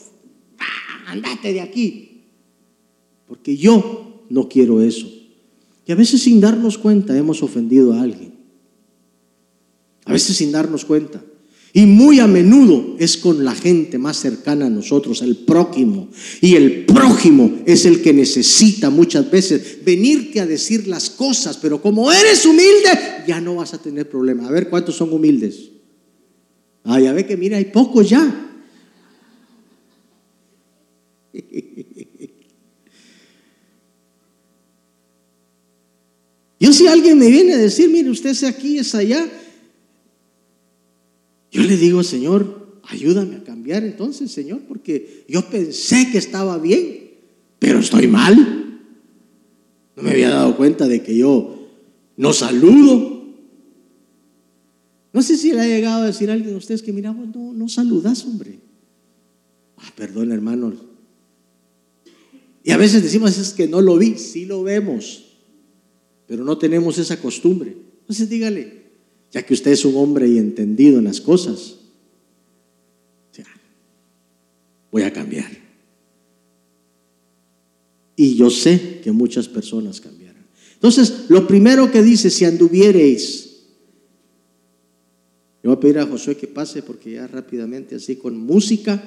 [0.57, 2.23] ¡Ah, andate de aquí.
[3.27, 5.07] Porque yo no quiero eso.
[5.85, 8.33] Y a veces sin darnos cuenta hemos ofendido a alguien.
[10.05, 11.23] A veces sin darnos cuenta.
[11.77, 16.07] Y muy a menudo es con la gente más cercana a nosotros, el prójimo.
[16.39, 21.81] Y el prójimo es el que necesita muchas veces venirte a decir las cosas, pero
[21.81, 24.47] como eres humilde, ya no vas a tener problema.
[24.47, 25.71] A ver cuántos son humildes.
[26.85, 28.53] Ah, ya ve que mira, hay pocos ya.
[36.57, 39.29] Yo si alguien me viene a decir, mire, usted es aquí, es allá,
[41.55, 47.11] yo le digo, Señor, ayúdame a cambiar entonces, Señor, porque yo pensé que estaba bien,
[47.59, 48.81] pero estoy mal.
[49.95, 51.69] No me había dado cuenta de que yo
[52.17, 53.23] no saludo.
[55.13, 57.53] No sé si le ha llegado a decir a alguien de ustedes que miramos, no,
[57.53, 58.59] no saludas, hombre.
[59.77, 60.73] Ah, perdón, hermano.
[62.65, 65.23] Y a veces decimos, es que no lo vi, sí lo vemos,
[66.27, 67.77] pero no tenemos esa costumbre.
[68.01, 68.74] Entonces dígale,
[69.35, 71.75] ya que usted es un hombre y entendido en las cosas,
[74.89, 75.51] voy a cambiar.
[78.15, 80.45] Y yo sé que muchas personas cambiarán.
[80.75, 83.65] Entonces, lo primero que dice, si anduviereis,
[85.61, 89.03] yo voy a pedir a Josué que pase porque ya rápidamente, así con música,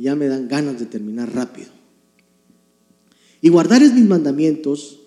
[0.00, 1.68] ya me dan ganas de terminar rápido.
[3.40, 4.98] Y guardares mis mandamientos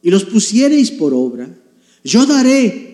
[0.00, 1.54] y los pusiereis por obra,
[2.02, 2.89] yo daré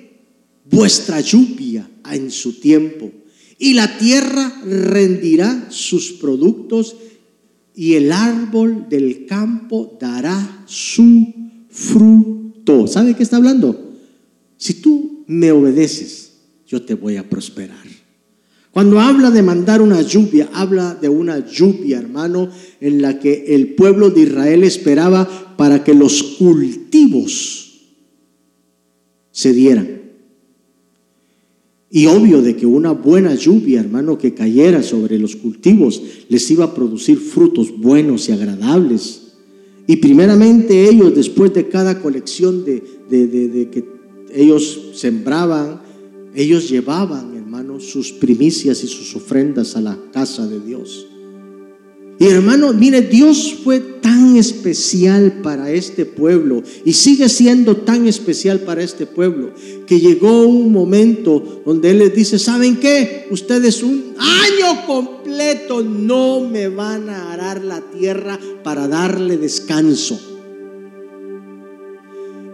[0.71, 3.11] vuestra lluvia en su tiempo,
[3.59, 6.97] y la tierra rendirá sus productos,
[7.75, 11.35] y el árbol del campo dará su
[11.71, 12.87] fruto.
[12.87, 13.93] ¿Sabe qué está hablando?
[14.57, 16.33] Si tú me obedeces,
[16.67, 17.85] yo te voy a prosperar.
[18.77, 22.51] Cuando habla de mandar una lluvia, habla de una lluvia, hermano,
[22.81, 27.89] en la que el pueblo de Israel esperaba para que los cultivos
[29.31, 29.96] se dieran.
[31.91, 36.65] Y obvio de que una buena lluvia, hermano, que cayera sobre los cultivos, les iba
[36.65, 39.35] a producir frutos buenos y agradables.
[39.87, 43.85] Y primeramente ellos, después de cada colección de, de que
[44.35, 45.81] ellos sembraban,
[46.35, 47.37] ellos llevaban
[47.81, 51.07] sus primicias y sus ofrendas a la casa de Dios.
[52.19, 58.61] Y hermano, mire, Dios fue tan especial para este pueblo y sigue siendo tan especial
[58.61, 59.53] para este pueblo
[59.87, 63.27] que llegó un momento donde Él les dice, ¿saben qué?
[63.31, 70.19] Ustedes un año completo no me van a arar la tierra para darle descanso.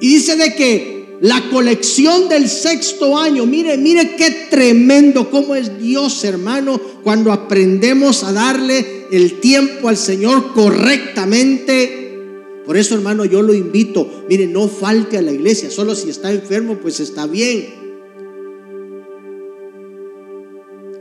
[0.01, 3.47] Y dice de que la colección del sexto año.
[3.47, 9.99] Mire, mire qué tremendo cómo es Dios, hermano, cuando aprendemos a darle el tiempo al
[9.99, 12.19] Señor correctamente.
[12.65, 14.25] Por eso, hermano, yo lo invito.
[14.27, 15.71] Mire, no falte a la iglesia.
[15.71, 17.83] Solo si está enfermo, pues está bien.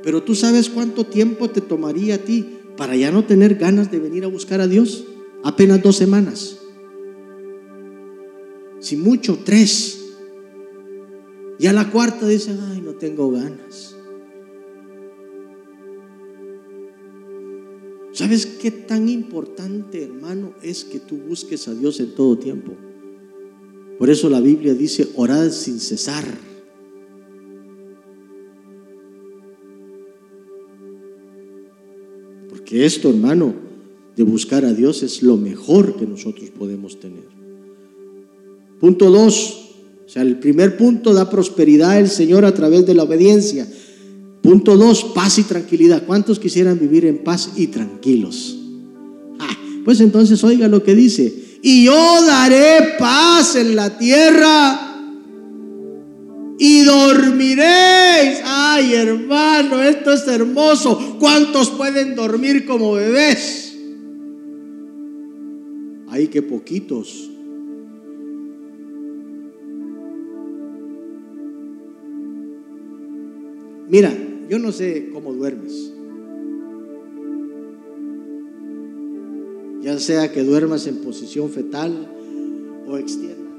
[0.03, 3.99] Pero tú sabes cuánto tiempo te tomaría a ti para ya no tener ganas de
[3.99, 5.05] venir a buscar a Dios.
[5.43, 6.57] Apenas dos semanas.
[8.79, 9.99] Si mucho, tres.
[11.59, 13.90] Y a la cuarta dice, ay, no tengo ganas.
[18.13, 22.73] ¿Sabes qué tan importante, hermano, es que tú busques a Dios en todo tiempo?
[23.97, 26.25] Por eso la Biblia dice, orad sin cesar.
[32.49, 33.53] Porque esto, hermano,
[34.15, 37.23] de buscar a Dios es lo mejor que nosotros podemos tener.
[38.79, 43.03] Punto dos, o sea, el primer punto da prosperidad el Señor a través de la
[43.03, 43.67] obediencia.
[44.41, 46.03] Punto dos, paz y tranquilidad.
[46.05, 48.57] ¿Cuántos quisieran vivir en paz y tranquilos?
[49.39, 51.59] Ah, pues entonces oiga lo que dice.
[51.61, 54.91] Y yo daré paz en la tierra
[56.57, 58.41] y dormiréis.
[58.43, 61.17] Ay, hermano, esto es hermoso.
[61.19, 63.75] ¿Cuántos pueden dormir como bebés?
[66.09, 67.29] Ay, que poquitos.
[73.87, 74.13] Mira,
[74.51, 75.93] yo no sé cómo duermes.
[79.81, 82.11] Ya sea que duermas en posición fetal
[82.85, 83.49] o extienda.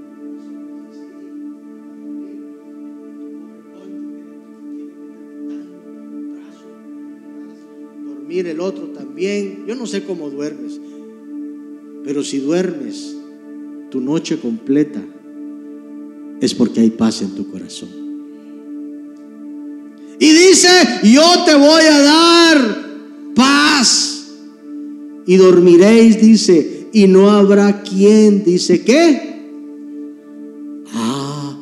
[8.04, 9.64] Dormir el otro también.
[9.66, 10.78] Yo no sé cómo duermes.
[12.04, 13.16] Pero si duermes
[13.90, 15.02] tu noche completa,
[16.42, 18.01] es porque hay paz en tu corazón.
[20.22, 20.68] Y dice,
[21.02, 24.28] yo te voy a dar paz.
[25.26, 29.42] Y dormiréis, dice, y no habrá quien, dice, ¿qué?
[30.94, 31.58] Ah.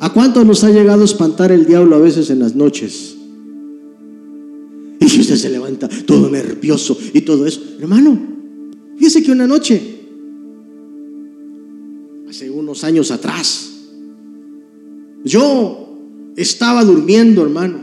[0.00, 3.16] ¿A cuántos nos ha llegado a espantar el diablo a veces en las noches?
[4.98, 7.62] Y usted se levanta todo nervioso y todo eso.
[7.78, 8.18] Hermano,
[8.96, 9.80] fíjese que una noche,
[12.28, 13.74] hace unos años atrás,
[15.26, 15.98] yo
[16.36, 17.80] estaba durmiendo, hermano.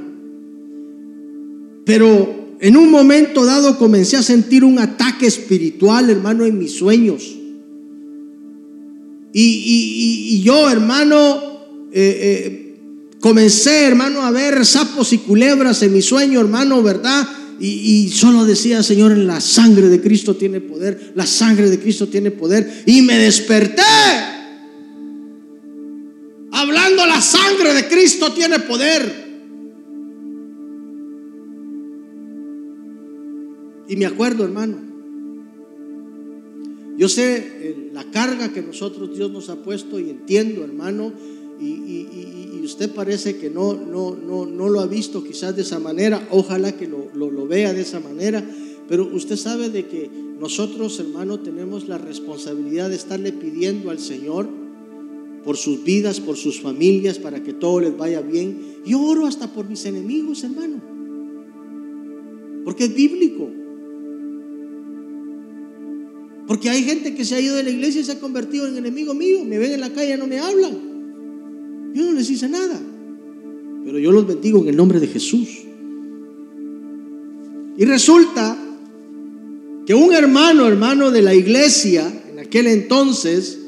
[1.85, 7.37] Pero en un momento dado comencé a sentir un ataque espiritual, hermano, en mis sueños.
[9.33, 11.41] Y, yo, hermano,
[11.91, 12.79] eh, eh,
[13.19, 17.27] comencé, hermano, a ver sapos y culebras en mi sueño, hermano, ¿verdad?
[17.59, 22.07] Y, y, solo decía, Señor, la sangre de Cristo tiene poder, la sangre de Cristo
[22.07, 22.83] tiene poder.
[22.85, 23.81] Y me desperté
[27.43, 29.33] sangre de Cristo tiene poder.
[33.87, 34.77] Y me acuerdo, hermano,
[36.97, 41.11] yo sé eh, la carga que nosotros Dios nos ha puesto y entiendo, hermano,
[41.59, 46.25] y, usted parece que no, no, no, no, lo ha visto quizás de esa manera,
[46.31, 48.41] ojalá que lo, lo vea de esa manera,
[48.87, 54.47] pero usted sabe de que nosotros, hermano, tenemos la responsabilidad de estarle pidiendo al Señor
[55.43, 58.57] por sus vidas, por sus familias, para que todo les vaya bien.
[58.85, 60.81] Yo oro hasta por mis enemigos, hermano.
[62.63, 63.49] Porque es bíblico.
[66.47, 68.77] Porque hay gente que se ha ido de la iglesia y se ha convertido en
[68.77, 69.43] enemigo mío.
[69.45, 71.91] Me ven en la calle no me hablan.
[71.93, 72.79] Yo no les hice nada.
[73.85, 75.63] Pero yo los bendigo en el nombre de Jesús.
[77.77, 78.57] Y resulta
[79.85, 83.59] que un hermano, hermano de la iglesia, en aquel entonces,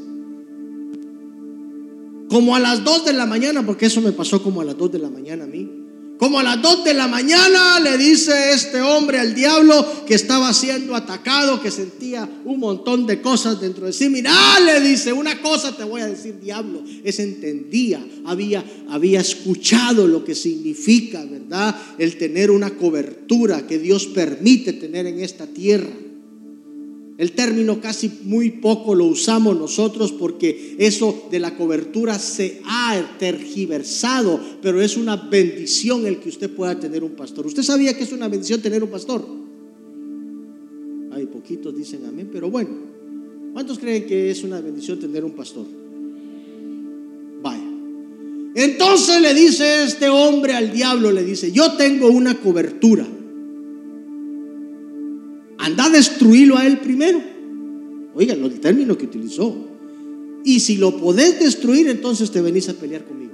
[2.30, 4.93] Como a las 2 de la mañana, porque eso me pasó como a las 2
[4.93, 5.86] de la mañana a mí.
[6.17, 10.53] Como a las 2 de la mañana le dice este hombre al diablo que estaba
[10.53, 14.07] siendo atacado, que sentía un montón de cosas dentro de sí.
[14.07, 14.32] Mira,
[14.65, 16.82] le dice, una cosa te voy a decir, diablo.
[17.03, 21.76] Es entendía, había, había escuchado lo que significa, ¿verdad?
[21.97, 26.05] El tener una cobertura que Dios permite tener en esta tierra.
[27.18, 33.16] El término casi muy poco lo usamos nosotros porque eso de la cobertura se ha
[33.18, 37.45] tergiversado, pero es una bendición el que usted pueda tener un pastor.
[37.45, 39.26] ¿Usted sabía que es una bendición tener un pastor?
[41.11, 42.72] Hay poquitos dicen amén, pero bueno,
[43.53, 45.66] ¿cuántos creen que es una bendición tener un pastor?
[47.41, 47.72] Vaya.
[48.55, 53.07] Entonces le dice este hombre al diablo, le dice, yo tengo una cobertura
[55.66, 57.20] anda a destruirlo a él primero.
[58.13, 59.55] Oigan, el término que utilizó.
[60.43, 63.32] Y si lo podés destruir, entonces te venís a pelear conmigo.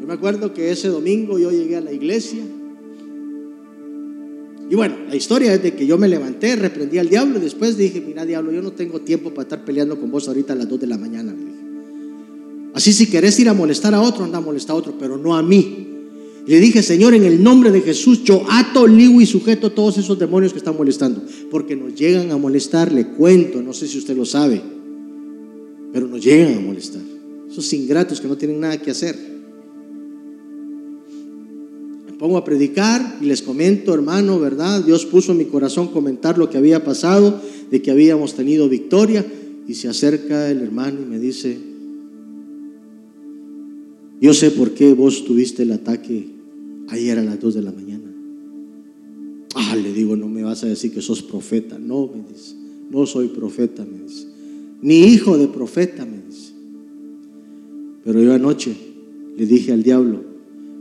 [0.00, 2.42] Yo me acuerdo que ese domingo yo llegué a la iglesia.
[4.70, 7.76] Y bueno, la historia es de que yo me levanté, reprendí al diablo y después
[7.76, 10.68] dije, mira diablo, yo no tengo tiempo para estar peleando con vos ahorita a las
[10.68, 11.34] 2 de la mañana.
[12.76, 15.34] Así si querés ir a molestar a otro, anda a molestar a otro, pero no
[15.34, 15.86] a mí.
[16.46, 19.96] Le dije, Señor, en el nombre de Jesús, yo ato, ligo y sujeto a todos
[19.96, 21.22] esos demonios que están molestando.
[21.50, 24.60] Porque nos llegan a molestar, le cuento, no sé si usted lo sabe,
[25.90, 27.00] pero nos llegan a molestar.
[27.50, 29.16] Esos ingratos que no tienen nada que hacer.
[32.04, 34.84] Me pongo a predicar y les comento, hermano, ¿verdad?
[34.84, 39.24] Dios puso en mi corazón comentar lo que había pasado, de que habíamos tenido victoria.
[39.66, 41.75] Y se acerca el hermano y me dice,
[44.20, 46.28] yo sé por qué vos tuviste el ataque
[46.88, 48.12] ayer a las 2 de la mañana.
[49.54, 51.78] Ah, le digo, no me vas a decir que sos profeta.
[51.78, 52.54] No, me dice,
[52.90, 54.26] no soy profeta, me dice.
[54.82, 56.52] Ni hijo de profeta, me dice.
[58.04, 58.74] Pero yo anoche
[59.36, 60.24] le dije al diablo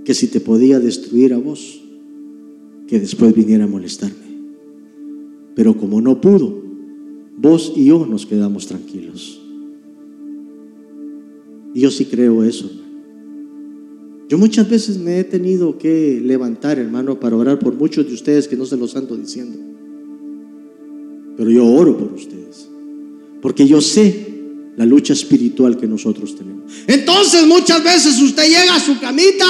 [0.04, 1.82] que si te podía destruir a vos,
[2.88, 4.16] que después viniera a molestarme.
[5.56, 6.62] Pero como no pudo,
[7.38, 9.42] vos y yo nos quedamos tranquilos.
[11.74, 12.70] Y yo sí creo eso.
[14.28, 18.48] Yo muchas veces me he tenido que levantar, hermano, para orar por muchos de ustedes
[18.48, 19.58] que no se los ando diciendo.
[21.38, 22.68] Pero yo oro por ustedes.
[23.42, 24.34] Porque yo sé
[24.78, 26.72] la lucha espiritual que nosotros tenemos.
[26.88, 29.46] Entonces muchas veces usted llega a su camita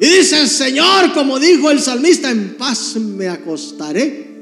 [0.00, 4.32] y dice, Señor, como dijo el salmista, en paz me acostaré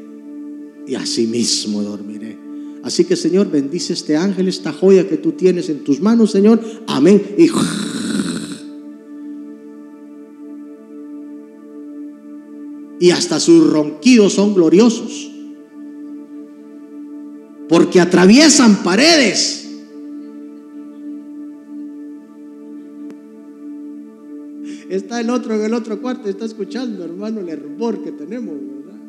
[0.87, 2.39] y así mismo dormiré.
[2.83, 6.61] Así que Señor, bendice este ángel, esta joya que tú tienes en tus manos, Señor.
[6.87, 7.23] Amén.
[7.37, 7.49] Y
[13.01, 15.33] y hasta sus ronquidos son gloriosos.
[17.67, 19.67] Porque atraviesan paredes.
[24.91, 29.01] Está el otro en el otro cuarto, está escuchando, hermano, el hervor que tenemos, ¿verdad?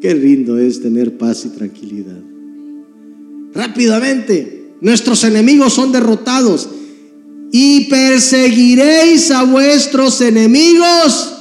[0.00, 2.22] Qué lindo es tener paz y tranquilidad.
[3.52, 6.68] Rápidamente, nuestros enemigos son derrotados
[7.56, 11.32] y perseguiréis a vuestros enemigos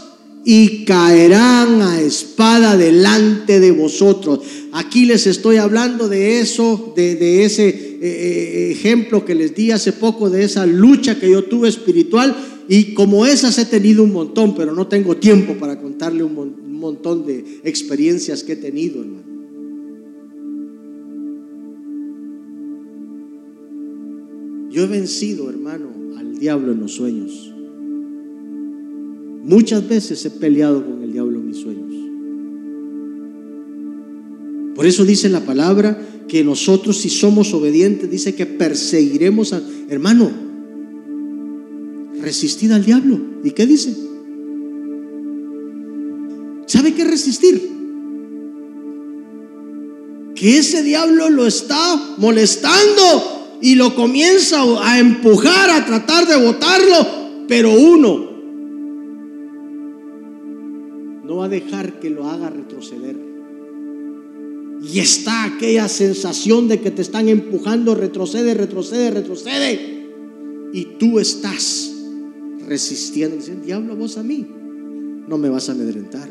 [0.45, 4.41] y caerán a espada delante de vosotros.
[4.74, 9.91] Aquí les estoy hablando de eso, de, ese eh, eh, ejemplo que les di hace
[9.91, 12.36] poco, de esa lucha que yo tuve espiritual.
[12.70, 16.80] Y como esas he tenido un montón, pero no tengo tiempo para contarle un, un
[16.80, 19.34] montón de experiencias que he tenido, hermano.
[24.70, 26.03] Yo he vencido, hermano,
[26.44, 27.54] diablo en los sueños.
[29.46, 31.94] Muchas veces he peleado con el diablo en mis sueños.
[34.76, 39.62] Por eso dice la palabra que nosotros si somos obedientes, dice que perseguiremos a...
[39.88, 40.30] Hermano,
[42.22, 43.22] resistid al diablo.
[43.41, 43.96] ¿Y qué dice?
[46.66, 47.70] ¿Sabe qué resistir?
[50.36, 57.45] Que ese diablo lo está molestando y lo comienza a empujar, a tratar de botarlo,
[57.47, 58.30] pero uno
[61.24, 63.16] no va a dejar que lo haga retroceder.
[64.84, 70.09] Y está aquella sensación de que te están empujando, retrocede, retrocede, retrocede.
[70.74, 71.89] Y tú estás
[72.68, 73.38] resistiendo.
[73.38, 74.45] Dicen, diablo, vos a mí
[75.26, 76.30] no me vas a amedrentar.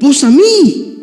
[0.00, 0.98] Vos a mí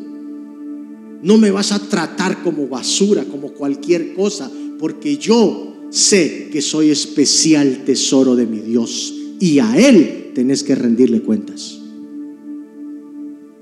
[1.22, 6.90] no me vas a tratar como basura, como cualquier cosa porque yo sé que soy
[6.90, 11.80] especial tesoro de mi Dios y a Él tenés que rendirle cuentas.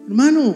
[0.07, 0.55] Hermano,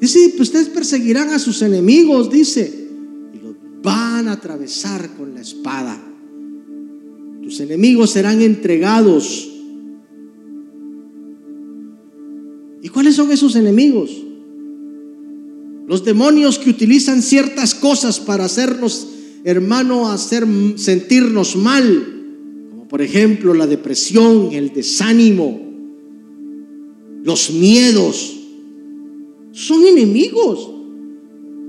[0.00, 2.88] dice, pues ustedes perseguirán a sus enemigos, dice,
[3.32, 6.00] y los van a atravesar con la espada.
[7.42, 9.48] Tus enemigos serán entregados.
[12.82, 14.10] ¿Y cuáles son esos enemigos?
[15.86, 19.08] Los demonios que utilizan ciertas cosas para hacernos,
[19.44, 25.60] hermano, hacer sentirnos mal, como por ejemplo la depresión, el desánimo,
[27.24, 28.36] los miedos,
[29.52, 30.70] son enemigos.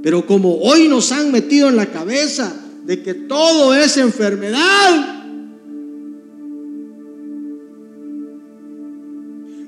[0.01, 2.55] Pero como hoy nos han metido en la cabeza
[2.85, 5.19] de que todo es enfermedad,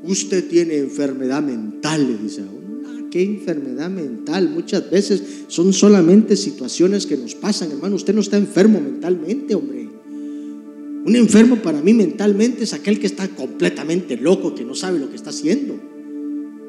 [0.04, 2.61] usted tiene enfermedad mental, le dice a uno.
[2.61, 2.61] Ah,
[3.12, 4.49] ¿Qué enfermedad mental?
[4.49, 7.97] Muchas veces son solamente situaciones que nos pasan, hermano.
[7.97, 9.89] Usted no está enfermo mentalmente, hombre.
[11.03, 15.09] Un enfermo para mí mentalmente es aquel que está completamente loco, que no sabe lo
[15.09, 15.78] que está haciendo.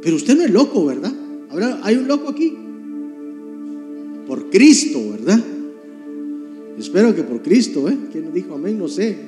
[0.03, 1.13] Pero usted no es loco, ¿verdad?
[1.49, 2.53] Ahora hay un loco aquí.
[4.27, 5.41] Por Cristo, ¿verdad?
[6.77, 7.97] Espero que por Cristo, ¿eh?
[8.11, 8.79] ¿Quién dijo amén?
[8.79, 9.17] No sé.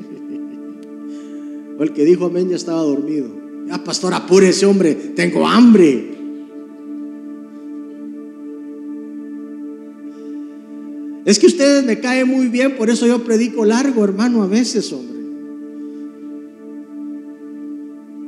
[1.77, 3.27] O el que dijo amén ya estaba dormido.
[3.67, 4.95] Ya, pastor, apúrese, hombre.
[4.95, 6.14] Tengo hambre.
[11.25, 14.93] Es que ustedes me caen muy bien, por eso yo predico largo, hermano, a veces,
[14.93, 15.15] hombre.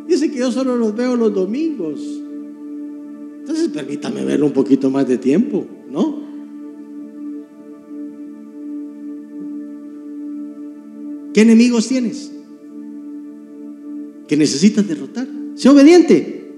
[0.08, 2.00] Dice que yo solo los veo los domingos.
[3.40, 6.24] Entonces permítame verlo un poquito más de tiempo, ¿no?
[11.34, 12.32] ¿Qué enemigos tienes?
[14.26, 15.28] Que necesitas derrotar.
[15.54, 16.54] Sé obediente.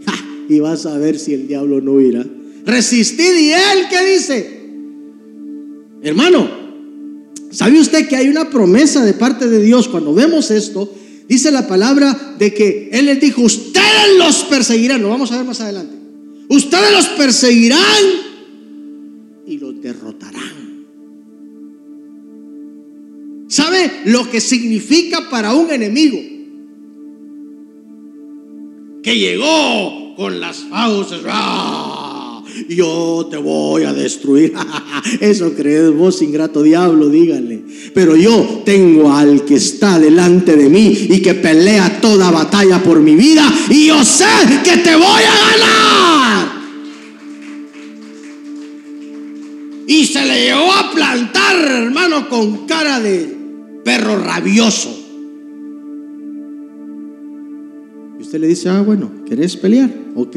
[0.48, 2.24] Y vas a ver si el diablo no irá.
[2.64, 4.57] Resistid y él, ¿qué dice?
[6.02, 6.48] Hermano,
[7.50, 10.92] ¿sabe usted que hay una promesa de parte de Dios cuando vemos esto?
[11.28, 15.44] Dice la palabra de que Él les dijo, ustedes los perseguirán, lo vamos a ver
[15.44, 15.94] más adelante.
[16.48, 18.04] Ustedes los perseguirán
[19.46, 20.86] y los derrotarán.
[23.48, 26.18] ¿Sabe lo que significa para un enemigo?
[29.02, 31.20] Que llegó con las fauces.
[31.26, 32.07] ¡ah!
[32.68, 34.54] Yo te voy a destruir.
[35.20, 37.62] Eso crees vos, ingrato diablo, díganle.
[37.94, 43.00] Pero yo tengo al que está delante de mí y que pelea toda batalla por
[43.00, 44.24] mi vida y yo sé
[44.64, 46.58] que te voy a ganar.
[49.86, 53.36] Y se le llevó a plantar, hermano, con cara de
[53.84, 54.94] perro rabioso.
[58.18, 59.90] Y usted le dice, ah, bueno, ¿querés pelear?
[60.14, 60.36] Ok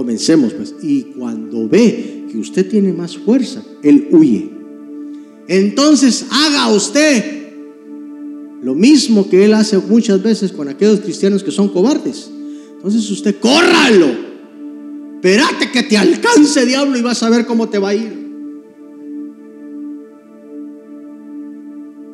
[0.00, 0.74] Comencemos pues.
[0.82, 4.48] Y cuando ve que usted tiene más fuerza, él huye.
[5.46, 7.22] Entonces haga usted
[8.62, 12.30] lo mismo que él hace muchas veces con aquellos cristianos que son cobardes.
[12.76, 14.06] Entonces usted córralo.
[15.16, 18.30] Espérate que te alcance diablo y vas a ver cómo te va a ir.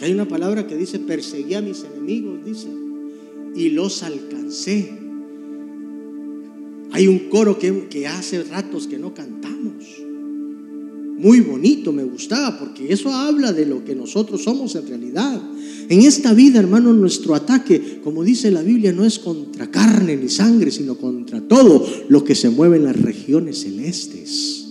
[0.03, 2.67] Hay una palabra que dice, perseguí a mis enemigos, dice,
[3.55, 5.06] y los alcancé.
[6.97, 9.85] Hay un coro que, hace ratos que no cantamos.
[11.19, 15.43] Muy bonito, me gustaba, porque eso habla de lo que nosotros somos en realidad.
[15.91, 20.31] En esta vida, hermano, nuestro ataque, como dice la Biblia, no es contra carne ni
[20.31, 24.69] sangre, sino contra todo lo que se mueve en las regiones celestes.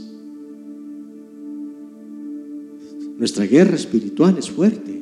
[3.20, 5.00] Nuestra guerra espiritual es fuerte,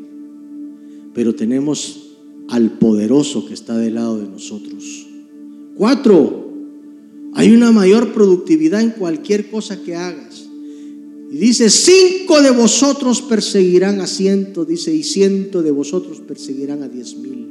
[1.14, 2.18] pero tenemos
[2.50, 5.08] al poderoso que está del lado de nosotros.
[5.76, 6.43] Cuatro,
[7.36, 10.48] hay una mayor productividad en cualquier cosa que hagas.
[11.32, 16.88] Y dice, cinco de vosotros perseguirán a ciento, dice, y ciento de vosotros perseguirán a
[16.88, 17.48] diez mil.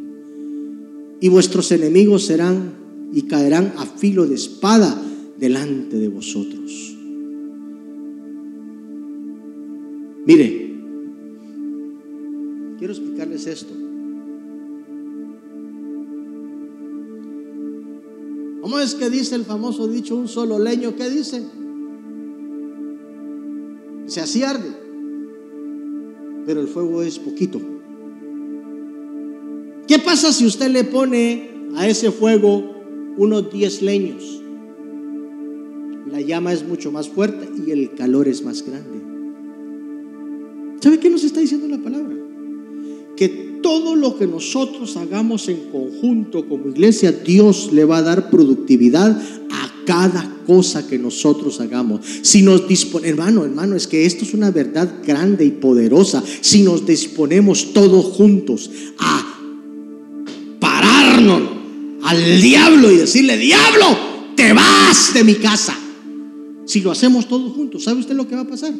[1.20, 2.74] Y vuestros enemigos serán
[3.12, 5.02] y caerán a filo de espada
[5.38, 6.96] delante de vosotros.
[10.24, 10.76] Mire,
[12.78, 13.81] quiero explicarles esto.
[18.62, 20.94] ¿Cómo es que dice el famoso dicho un solo leño?
[20.94, 21.42] ¿Qué dice?
[24.06, 24.70] Se así arde,
[26.46, 27.60] pero el fuego es poquito.
[29.88, 32.62] ¿Qué pasa si usted le pone a ese fuego
[33.16, 34.40] unos 10 leños?
[36.08, 39.02] La llama es mucho más fuerte y el calor es más grande.
[40.80, 42.16] ¿Sabe qué nos está diciendo la palabra?
[43.16, 48.30] Que todo lo que nosotros hagamos en conjunto como iglesia, Dios le va a dar
[48.30, 49.10] productividad
[49.50, 52.00] a cada cosa que nosotros hagamos.
[52.22, 56.22] Si nos disponemos, hermano, hermano, es que esto es una verdad grande y poderosa.
[56.40, 59.38] Si nos disponemos todos juntos a
[60.60, 61.42] pararnos
[62.02, 63.86] al diablo y decirle, diablo,
[64.36, 65.76] te vas de mi casa.
[66.66, 68.72] Si lo hacemos todos juntos, ¿sabe usted lo que va a pasar?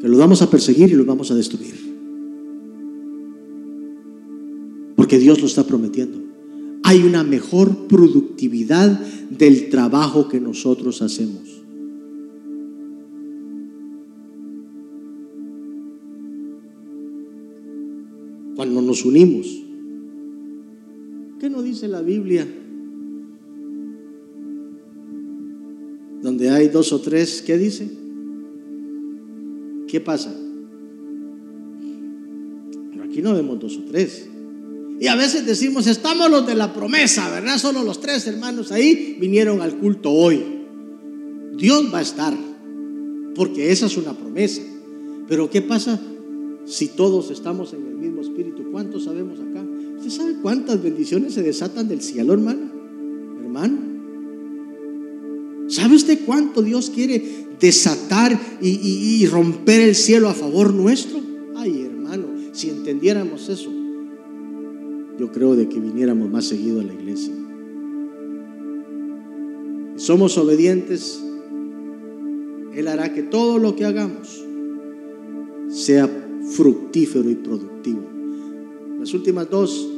[0.00, 1.87] Que los vamos a perseguir y los vamos a destruir.
[5.08, 6.18] Porque Dios lo está prometiendo.
[6.84, 8.90] Hay una mejor productividad
[9.30, 11.62] del trabajo que nosotros hacemos.
[18.54, 19.46] Cuando nos unimos.
[21.40, 22.46] ¿Qué nos dice la Biblia?
[26.20, 27.90] Donde hay dos o tres, ¿qué dice?
[29.86, 30.36] ¿Qué pasa?
[32.90, 34.28] Pero aquí no vemos dos o tres.
[35.00, 37.58] Y a veces decimos, estamos los de la promesa, ¿verdad?
[37.58, 40.44] Solo los tres hermanos ahí vinieron al culto hoy.
[41.56, 42.34] Dios va a estar,
[43.34, 44.62] porque esa es una promesa.
[45.28, 46.00] Pero ¿qué pasa
[46.64, 48.70] si todos estamos en el mismo espíritu?
[48.72, 49.64] ¿Cuántos sabemos acá?
[49.98, 52.70] ¿Usted sabe cuántas bendiciones se desatan del cielo, hermano?
[53.40, 53.78] Hermano.
[55.68, 61.20] ¿Sabe usted cuánto Dios quiere desatar y, romper el cielo a favor nuestro?
[61.56, 63.70] Ay, hermano, si entendiéramos eso,
[65.18, 67.32] yo creo de que viniéramos más seguido a la iglesia.
[69.96, 71.20] Si somos obedientes,
[72.74, 74.44] Él hará que todo lo que hagamos
[75.70, 76.08] sea
[76.54, 78.06] fructífero y productivo.
[79.00, 79.88] Las últimas dos,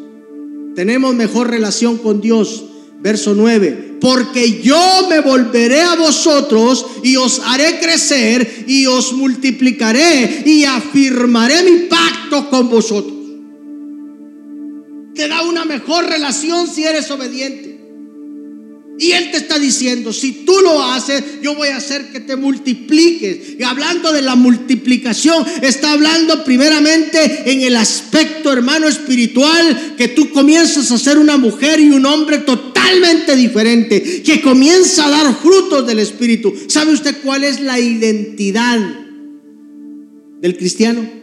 [0.74, 2.66] tenemos mejor relación con Dios
[3.02, 10.42] Verso 9, porque yo me volveré a vosotros y os haré crecer y os multiplicaré
[10.44, 13.19] y afirmaré mi pacto con vosotros.
[15.70, 17.78] Mejor relación si eres obediente.
[18.98, 22.34] Y Él te está diciendo, si tú lo haces, yo voy a hacer que te
[22.34, 23.56] multipliques.
[23.56, 30.30] Y hablando de la multiplicación, está hablando primeramente en el aspecto, hermano, espiritual, que tú
[30.30, 35.86] comienzas a ser una mujer y un hombre totalmente diferente, que comienza a dar frutos
[35.86, 36.52] del Espíritu.
[36.66, 38.80] ¿Sabe usted cuál es la identidad
[40.40, 41.19] del cristiano?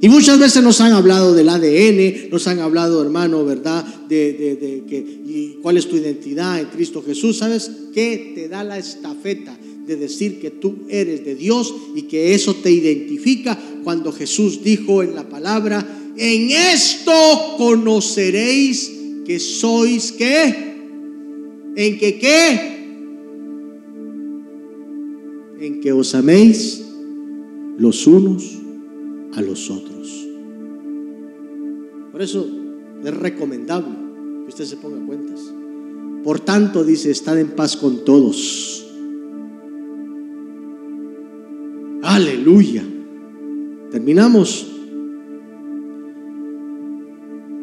[0.00, 3.84] Y muchas veces nos han hablado del ADN, nos han hablado, hermano, ¿verdad?
[4.08, 7.38] De, que, cuál es tu identidad en Cristo Jesús.
[7.38, 12.34] ¿Sabes qué te da la estafeta de decir que tú eres de Dios y que
[12.34, 15.86] eso te identifica cuando Jesús dijo en la palabra,
[16.16, 17.12] en esto
[17.56, 18.92] conoceréis
[19.24, 20.76] que sois qué?
[21.74, 22.76] ¿En que qué?
[25.60, 26.82] En que os améis
[27.78, 28.65] los unos
[29.36, 30.26] a los otros.
[32.10, 32.48] Por eso
[33.04, 33.94] es recomendable
[34.44, 35.40] que usted se ponga cuentas.
[36.24, 38.84] Por tanto, dice, estad en paz con todos.
[42.02, 42.82] Aleluya.
[43.90, 44.66] Terminamos.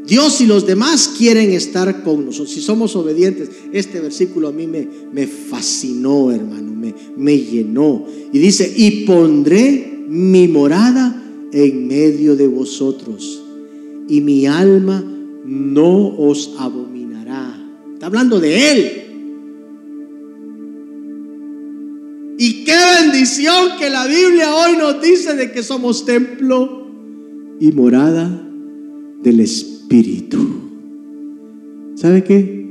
[0.06, 2.54] Dios y los demás quieren estar con nosotros.
[2.54, 8.06] Si somos obedientes, este versículo a mí me, me fascinó, hermano, me, me llenó.
[8.32, 11.23] Y dice, y pondré mi morada
[11.54, 13.41] en medio de vosotros,
[14.10, 15.04] y mi alma
[15.45, 17.56] no os abominará.
[17.93, 18.91] Está hablando de Él.
[22.38, 26.88] Y qué bendición que la Biblia hoy nos dice de que somos templo
[27.60, 28.30] y morada
[29.22, 30.40] del Espíritu.
[31.95, 32.64] ¿Sabe qué?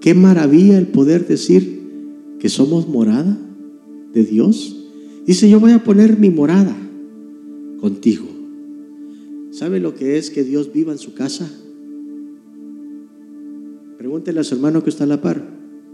[0.00, 1.82] Qué maravilla el poder decir
[2.40, 3.38] que somos morada
[4.12, 4.76] de Dios.
[5.26, 6.76] Dice, yo voy a poner mi morada
[7.82, 8.26] contigo.
[9.50, 11.50] ¿Sabe lo que es que Dios viva en su casa?
[13.98, 15.44] Pregúntele a su hermano que está a la par.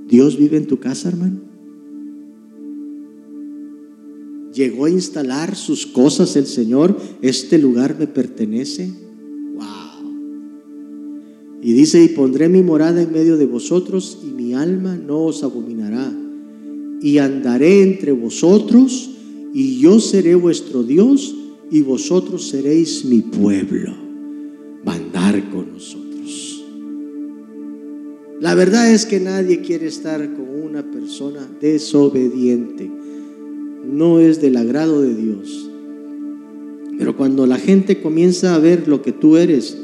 [0.06, 1.40] ¿Dios vive en tu casa, hermano?
[4.52, 6.94] ¿Llegó a instalar sus cosas el Señor?
[7.23, 8.93] ¿Este lugar me pertenece?
[9.55, 10.10] ¡Wow!
[11.62, 15.43] Y dice, y pondré mi morada en medio de vosotros y mi alma no os
[15.43, 16.12] abominará.
[17.01, 19.10] Y andaré entre vosotros
[19.55, 21.35] y yo seré vuestro Dios
[21.70, 23.94] y vosotros seréis mi pueblo.
[24.84, 26.64] Mandar con nosotros.
[28.40, 32.90] La verdad es que nadie quiere estar con una persona desobediente.
[33.84, 35.70] No es del agrado de Dios.
[36.98, 39.76] Pero cuando la gente comienza a ver lo que tú eres,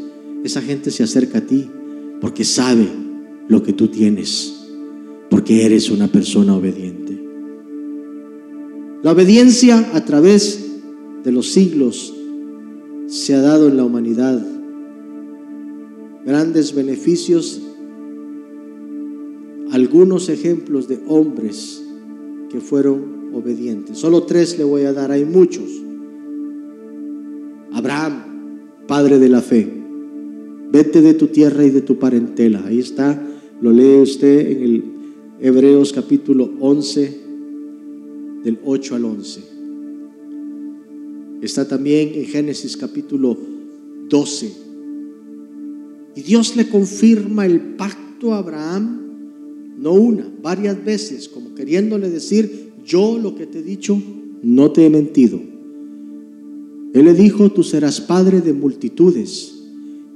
[0.44, 1.68] esa gente se acerca a ti
[2.20, 2.88] porque sabe
[3.48, 4.54] lo que tú tienes,
[5.30, 7.20] porque eres una persona obediente.
[9.02, 10.63] La obediencia a través
[11.24, 12.14] de los siglos
[13.06, 14.46] se ha dado en la humanidad.
[16.24, 17.62] Grandes beneficios,
[19.72, 21.82] algunos ejemplos de hombres
[22.50, 23.98] que fueron obedientes.
[23.98, 25.64] Solo tres le voy a dar, hay muchos.
[27.72, 28.22] Abraham,
[28.86, 29.68] padre de la fe.
[30.70, 32.62] Vete de tu tierra y de tu parentela.
[32.66, 33.20] Ahí está,
[33.60, 34.84] lo lee usted en el
[35.40, 37.20] Hebreos capítulo 11,
[38.44, 39.53] del 8 al 11.
[41.44, 43.36] Está también en Génesis capítulo
[44.08, 44.50] 12.
[46.16, 52.70] Y Dios le confirma el pacto a Abraham, no una, varias veces, como queriéndole decir,
[52.86, 54.00] yo lo que te he dicho,
[54.42, 55.38] no te he mentido.
[56.94, 59.52] Él le dijo, tú serás padre de multitudes.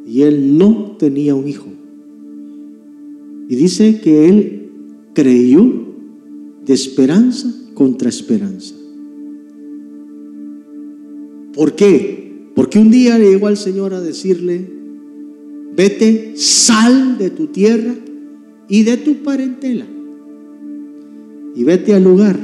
[0.06, 1.68] Y él no tenía un hijo.
[3.50, 4.70] Y dice que él
[5.12, 5.70] creyó
[6.64, 8.77] de esperanza contra esperanza.
[11.58, 12.52] ¿Por qué?
[12.54, 14.64] Porque un día le llegó al Señor a decirle,
[15.76, 17.96] vete, sal de tu tierra
[18.68, 19.84] y de tu parentela
[21.56, 22.38] y vete al lugar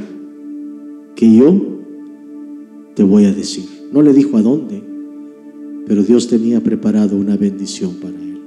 [1.14, 1.78] que yo
[2.96, 3.66] te voy a decir.
[3.92, 4.82] No le dijo a dónde,
[5.86, 8.40] pero Dios tenía preparado una bendición para él.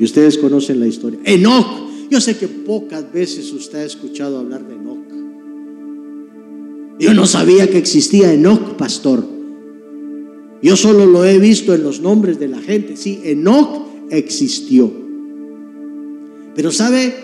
[0.00, 1.20] Y ustedes conocen la historia.
[1.24, 1.88] Enoch.
[2.10, 4.98] Yo sé que pocas veces usted ha escuchado hablar de Enoch.
[6.98, 9.38] Yo no sabía que existía Enoch, pastor.
[10.62, 12.96] Yo solo lo he visto en los nombres de la gente.
[12.96, 14.90] Sí, Enoch existió.
[16.54, 17.14] Pero sabe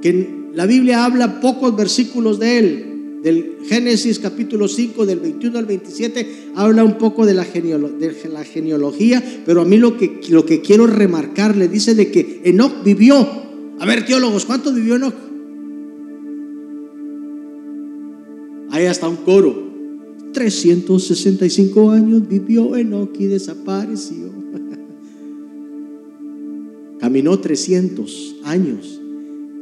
[0.00, 2.88] que la Biblia habla pocos versículos de él
[3.22, 9.62] del Génesis capítulo 5, del 21 al 27, habla un poco de la, genealogía, pero
[9.62, 13.16] a mí lo que, lo que quiero remarcar, le dice de que Enoch vivió.
[13.80, 15.14] A ver, teólogos, ¿cuánto vivió Enoch?
[18.70, 19.67] Ahí está un coro.
[20.38, 24.32] 365 años vivió Enoch y desapareció.
[27.00, 29.00] Caminó 300 años,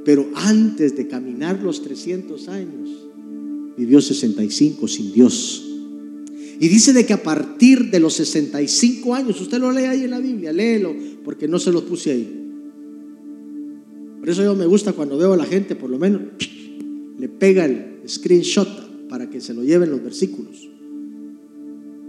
[0.04, 2.90] pero antes de caminar los 300 años,
[3.78, 5.66] vivió 65 sin Dios.
[6.60, 10.10] Y dice de que a partir de los 65 años, usted lo lee ahí en
[10.10, 10.94] la Biblia, léelo,
[11.24, 12.50] porque no se lo puse ahí.
[14.20, 16.20] Por eso yo me gusta cuando veo a la gente, por lo menos,
[17.18, 20.65] le pega el screenshot para que se lo lleven los versículos.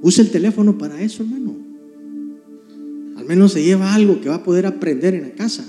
[0.02, 1.56] Use el teléfono para eso, hermano.
[3.16, 5.66] Al menos se lleva algo que va a poder aprender en la casa.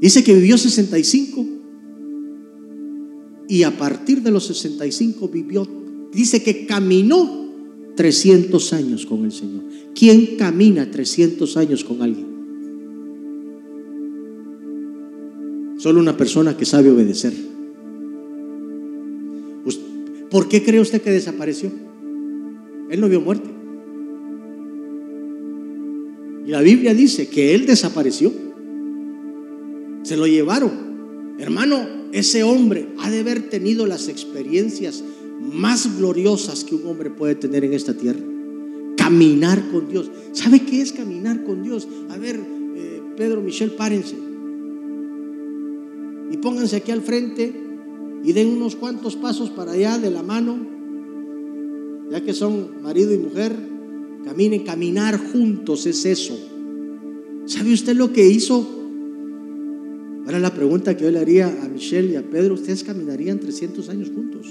[0.00, 1.46] Dice que vivió 65
[3.48, 5.66] y a partir de los 65 vivió,
[6.12, 7.48] dice que caminó
[7.96, 9.64] 300 años con el Señor.
[9.94, 12.26] ¿Quién camina 300 años con alguien?
[15.78, 17.32] Solo una persona que sabe obedecer.
[20.30, 21.87] ¿Por qué cree usted que desapareció?
[22.90, 23.48] Él no vio muerte.
[26.46, 28.32] Y la Biblia dice que él desapareció.
[30.02, 31.36] Se lo llevaron.
[31.38, 35.04] Hermano, ese hombre ha de haber tenido las experiencias
[35.40, 38.20] más gloriosas que un hombre puede tener en esta tierra.
[38.96, 40.10] Caminar con Dios.
[40.32, 41.86] ¿Sabe qué es caminar con Dios?
[42.08, 42.40] A ver,
[42.76, 44.16] eh, Pedro, Michelle, párense.
[46.30, 47.52] Y pónganse aquí al frente
[48.24, 50.58] y den unos cuantos pasos para allá de la mano.
[52.10, 53.54] Ya que son marido y mujer,
[54.24, 56.38] caminen, caminar juntos es eso.
[57.46, 58.78] ¿Sabe usted lo que hizo
[60.28, 63.88] Ahora la pregunta que yo le haría a Michelle y a Pedro, ¿ustedes caminarían 300
[63.88, 64.46] años juntos?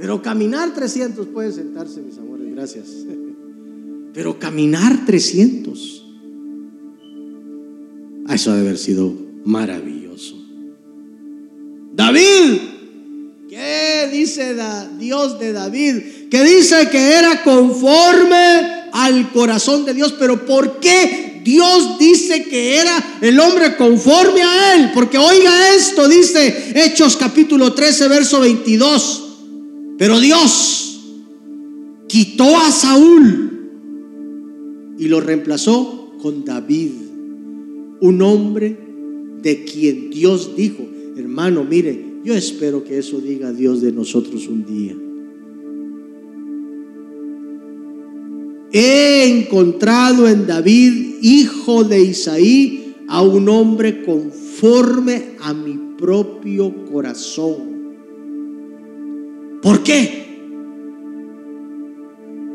[0.00, 3.06] Pero caminar 300, pueden sentarse mis amores, gracias.
[4.12, 6.05] Pero caminar 300,
[8.36, 9.12] eso debe haber sido
[9.44, 10.36] maravilloso.
[11.92, 12.58] David,
[13.48, 14.54] ¿qué dice
[14.98, 15.96] Dios de David?
[16.30, 20.14] que dice que era conforme al corazón de Dios.
[20.18, 24.90] Pero ¿por qué Dios dice que era el hombre conforme a él?
[24.92, 29.22] Porque oiga esto, dice Hechos capítulo 13, verso 22.
[29.98, 31.00] Pero Dios
[32.08, 33.52] quitó a Saúl
[34.98, 36.92] y lo reemplazó con David,
[38.06, 38.76] un hombre
[39.42, 44.64] de quien Dios dijo, hermano, mire, yo espero que eso diga Dios de nosotros un
[44.64, 44.96] día.
[48.78, 57.94] he encontrado en David, hijo de Isaí, a un hombre conforme a mi propio corazón.
[59.62, 60.26] ¿Por qué?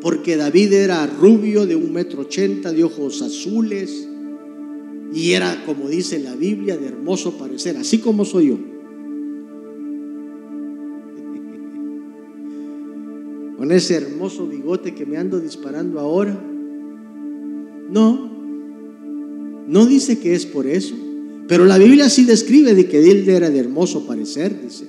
[0.02, 4.08] Porque David era rubio de un metro ochenta, de ojos azules,
[5.14, 8.58] y era, como dice la Biblia, de hermoso parecer, así como soy yo.
[13.58, 16.34] con ese hermoso bigote que me ando disparando ahora.
[17.92, 18.32] No,
[19.68, 20.96] no dice que es por eso,
[21.48, 24.86] pero la Biblia sí describe de que él era de hermoso parecer, dice.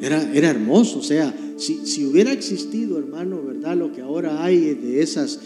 [0.00, 3.76] Era, era hermoso, o sea, si, si, hubiera existido, hermano, ¿verdad?
[3.76, 5.40] Lo que ahora hay de esas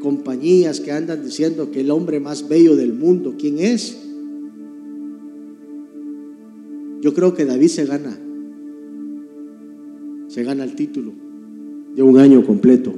[0.00, 3.96] compañías que andan diciendo que el hombre más bello del mundo, ¿quién es?
[7.00, 8.18] Yo creo que David se gana,
[10.28, 11.12] se gana el título
[11.94, 12.92] de un año completo,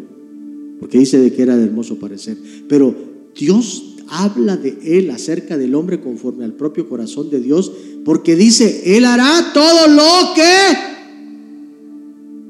[0.78, 2.36] porque dice de que era de hermoso parecer.
[2.68, 2.94] Pero
[3.38, 7.72] Dios habla de él acerca del hombre conforme al propio corazón de Dios,
[8.04, 10.78] porque dice, Él hará todo lo que,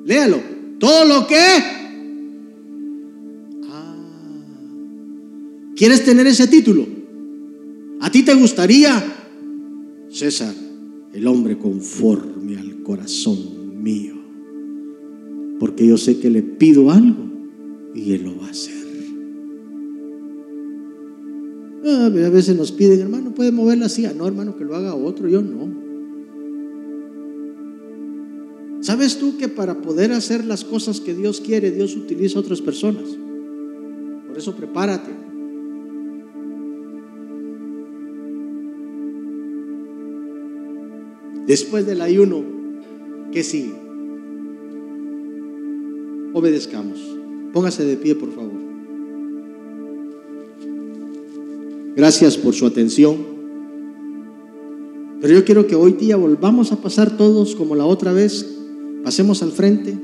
[0.07, 0.39] léalo,
[0.79, 1.80] todo lo que...
[5.81, 6.87] ¿Quieres tener ese título?
[8.03, 9.03] ¿A ti te gustaría,
[10.11, 10.55] César,
[11.15, 14.15] el hombre conforme al corazón mío?
[15.59, 17.25] Porque yo sé que le pido algo
[17.95, 18.75] y Él lo va a hacer.
[21.87, 24.05] Ah, a veces nos piden, hermano, puede moverla así.
[24.05, 25.67] Ah, no, hermano, que lo haga otro, yo no.
[28.83, 32.61] ¿Sabes tú que para poder hacer las cosas que Dios quiere, Dios utiliza a otras
[32.61, 33.05] personas?
[34.29, 35.20] Por eso prepárate.
[41.51, 42.45] Después del ayuno,
[43.33, 43.75] ¿qué sigue?
[46.33, 47.01] Obedezcamos.
[47.53, 48.53] Póngase de pie, por favor.
[51.97, 53.17] Gracias por su atención.
[55.21, 58.47] Pero yo quiero que hoy día volvamos a pasar todos como la otra vez.
[59.03, 59.99] Pasemos al frente.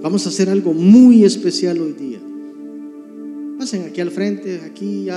[0.00, 2.20] Vamos a hacer algo muy especial hoy día.
[3.58, 5.08] Pasen aquí al frente, aquí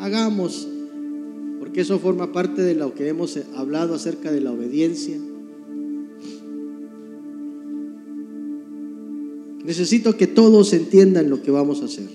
[0.00, 0.68] hagamos,
[1.58, 5.18] porque eso forma parte de lo que hemos hablado acerca de la obediencia.
[9.64, 12.08] Necesito que todos entiendan lo que vamos a hacer.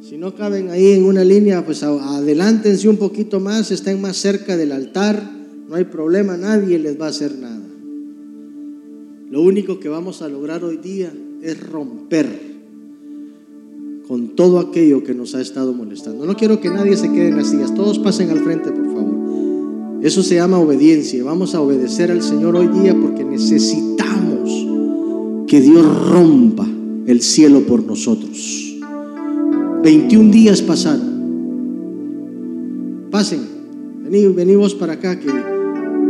[0.00, 4.56] Si no caben ahí en una línea, pues adelántense un poquito más, estén más cerca
[4.56, 5.22] del altar,
[5.68, 7.62] no hay problema, nadie les va a hacer nada.
[9.30, 12.49] Lo único que vamos a lograr hoy día es romper
[14.10, 16.26] con todo aquello que nos ha estado molestando.
[16.26, 19.14] No quiero que nadie se quede en las sillas, todos pasen al frente, por favor.
[20.02, 21.22] Eso se llama obediencia.
[21.22, 24.50] Vamos a obedecer al Señor hoy día porque necesitamos
[25.46, 26.66] que Dios rompa
[27.06, 28.80] el cielo por nosotros.
[29.84, 31.20] 21 días pasaron.
[33.12, 33.42] Pasen,
[34.34, 35.30] venimos para acá que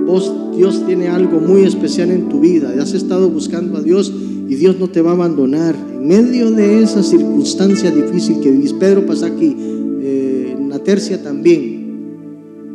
[0.07, 2.73] vos, Dios tiene algo muy especial en tu vida.
[2.81, 4.11] Has estado buscando a Dios
[4.51, 5.77] y Dios no te va a abandonar.
[5.77, 11.23] En medio de esa circunstancia difícil que vivís, Pedro pasa aquí, eh, en la tercia
[11.23, 11.81] también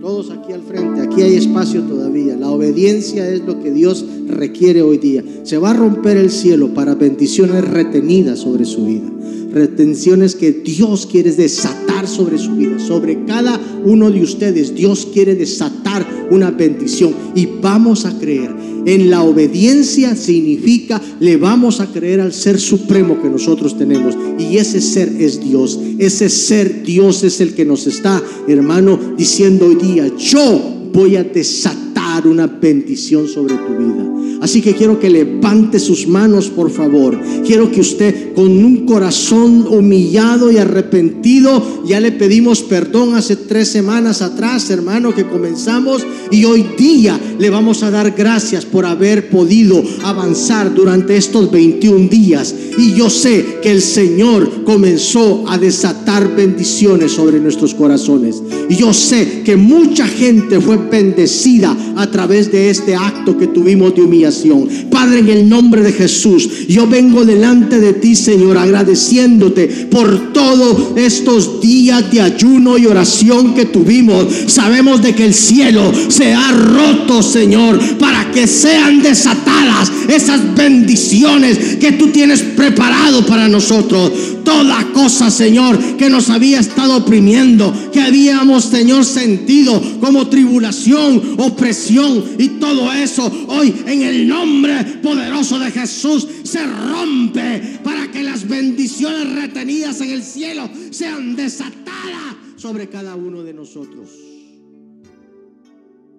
[0.05, 2.37] todos aquí al frente, aquí hay espacio todavía.
[2.37, 5.23] La obediencia es lo que Dios requiere hoy día.
[5.41, 9.11] Se va a romper el cielo para bendiciones retenidas sobre su vida.
[9.51, 12.77] Retenciones que Dios quiere desatar sobre su vida.
[12.77, 17.15] Sobre cada uno de ustedes Dios quiere desatar una bendición.
[17.33, 18.53] Y vamos a creer.
[18.85, 24.15] En la obediencia significa le vamos a creer al ser supremo que nosotros tenemos.
[24.37, 25.79] Y ese ser es Dios.
[25.97, 31.23] Ese ser Dios es el que nos está, hermano, diciendo hoy día, yo voy a
[31.23, 34.39] desatar una bendición sobre tu vida.
[34.41, 37.19] Así que quiero que levante sus manos, por favor.
[37.45, 43.69] Quiero que usted con un corazón humillado y arrepentido, ya le pedimos perdón hace tres
[43.69, 46.05] semanas atrás, hermano, que comenzamos.
[46.31, 52.09] Y hoy día le vamos a dar gracias por haber podido avanzar durante estos 21
[52.09, 52.53] días.
[52.77, 58.41] Y yo sé que el Señor comenzó a desatar bendiciones sobre nuestros corazones.
[58.69, 63.95] Y yo sé que mucha gente fue bendecida a través de este acto que tuvimos
[63.95, 69.67] de humillación Padre, en el nombre de Jesús, yo vengo delante de ti, Señor, agradeciéndote
[69.91, 74.25] por todos estos días de ayuno y oración que tuvimos.
[74.47, 81.75] Sabemos de que el cielo se ha roto, Señor, para que sean desatadas esas bendiciones
[81.75, 84.13] que tú tienes preparado para nosotros.
[84.45, 92.23] Toda cosa, Señor, que nos había estado oprimiendo, que habíamos, Señor, sentido como tribulación, opresión
[92.37, 98.47] y todo eso, hoy en el nombre poderoso de Jesús se rompe para que las
[98.47, 104.09] bendiciones retenidas en el cielo sean desatadas sobre cada uno de nosotros.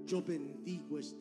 [0.06, 1.15] Yo bendigo este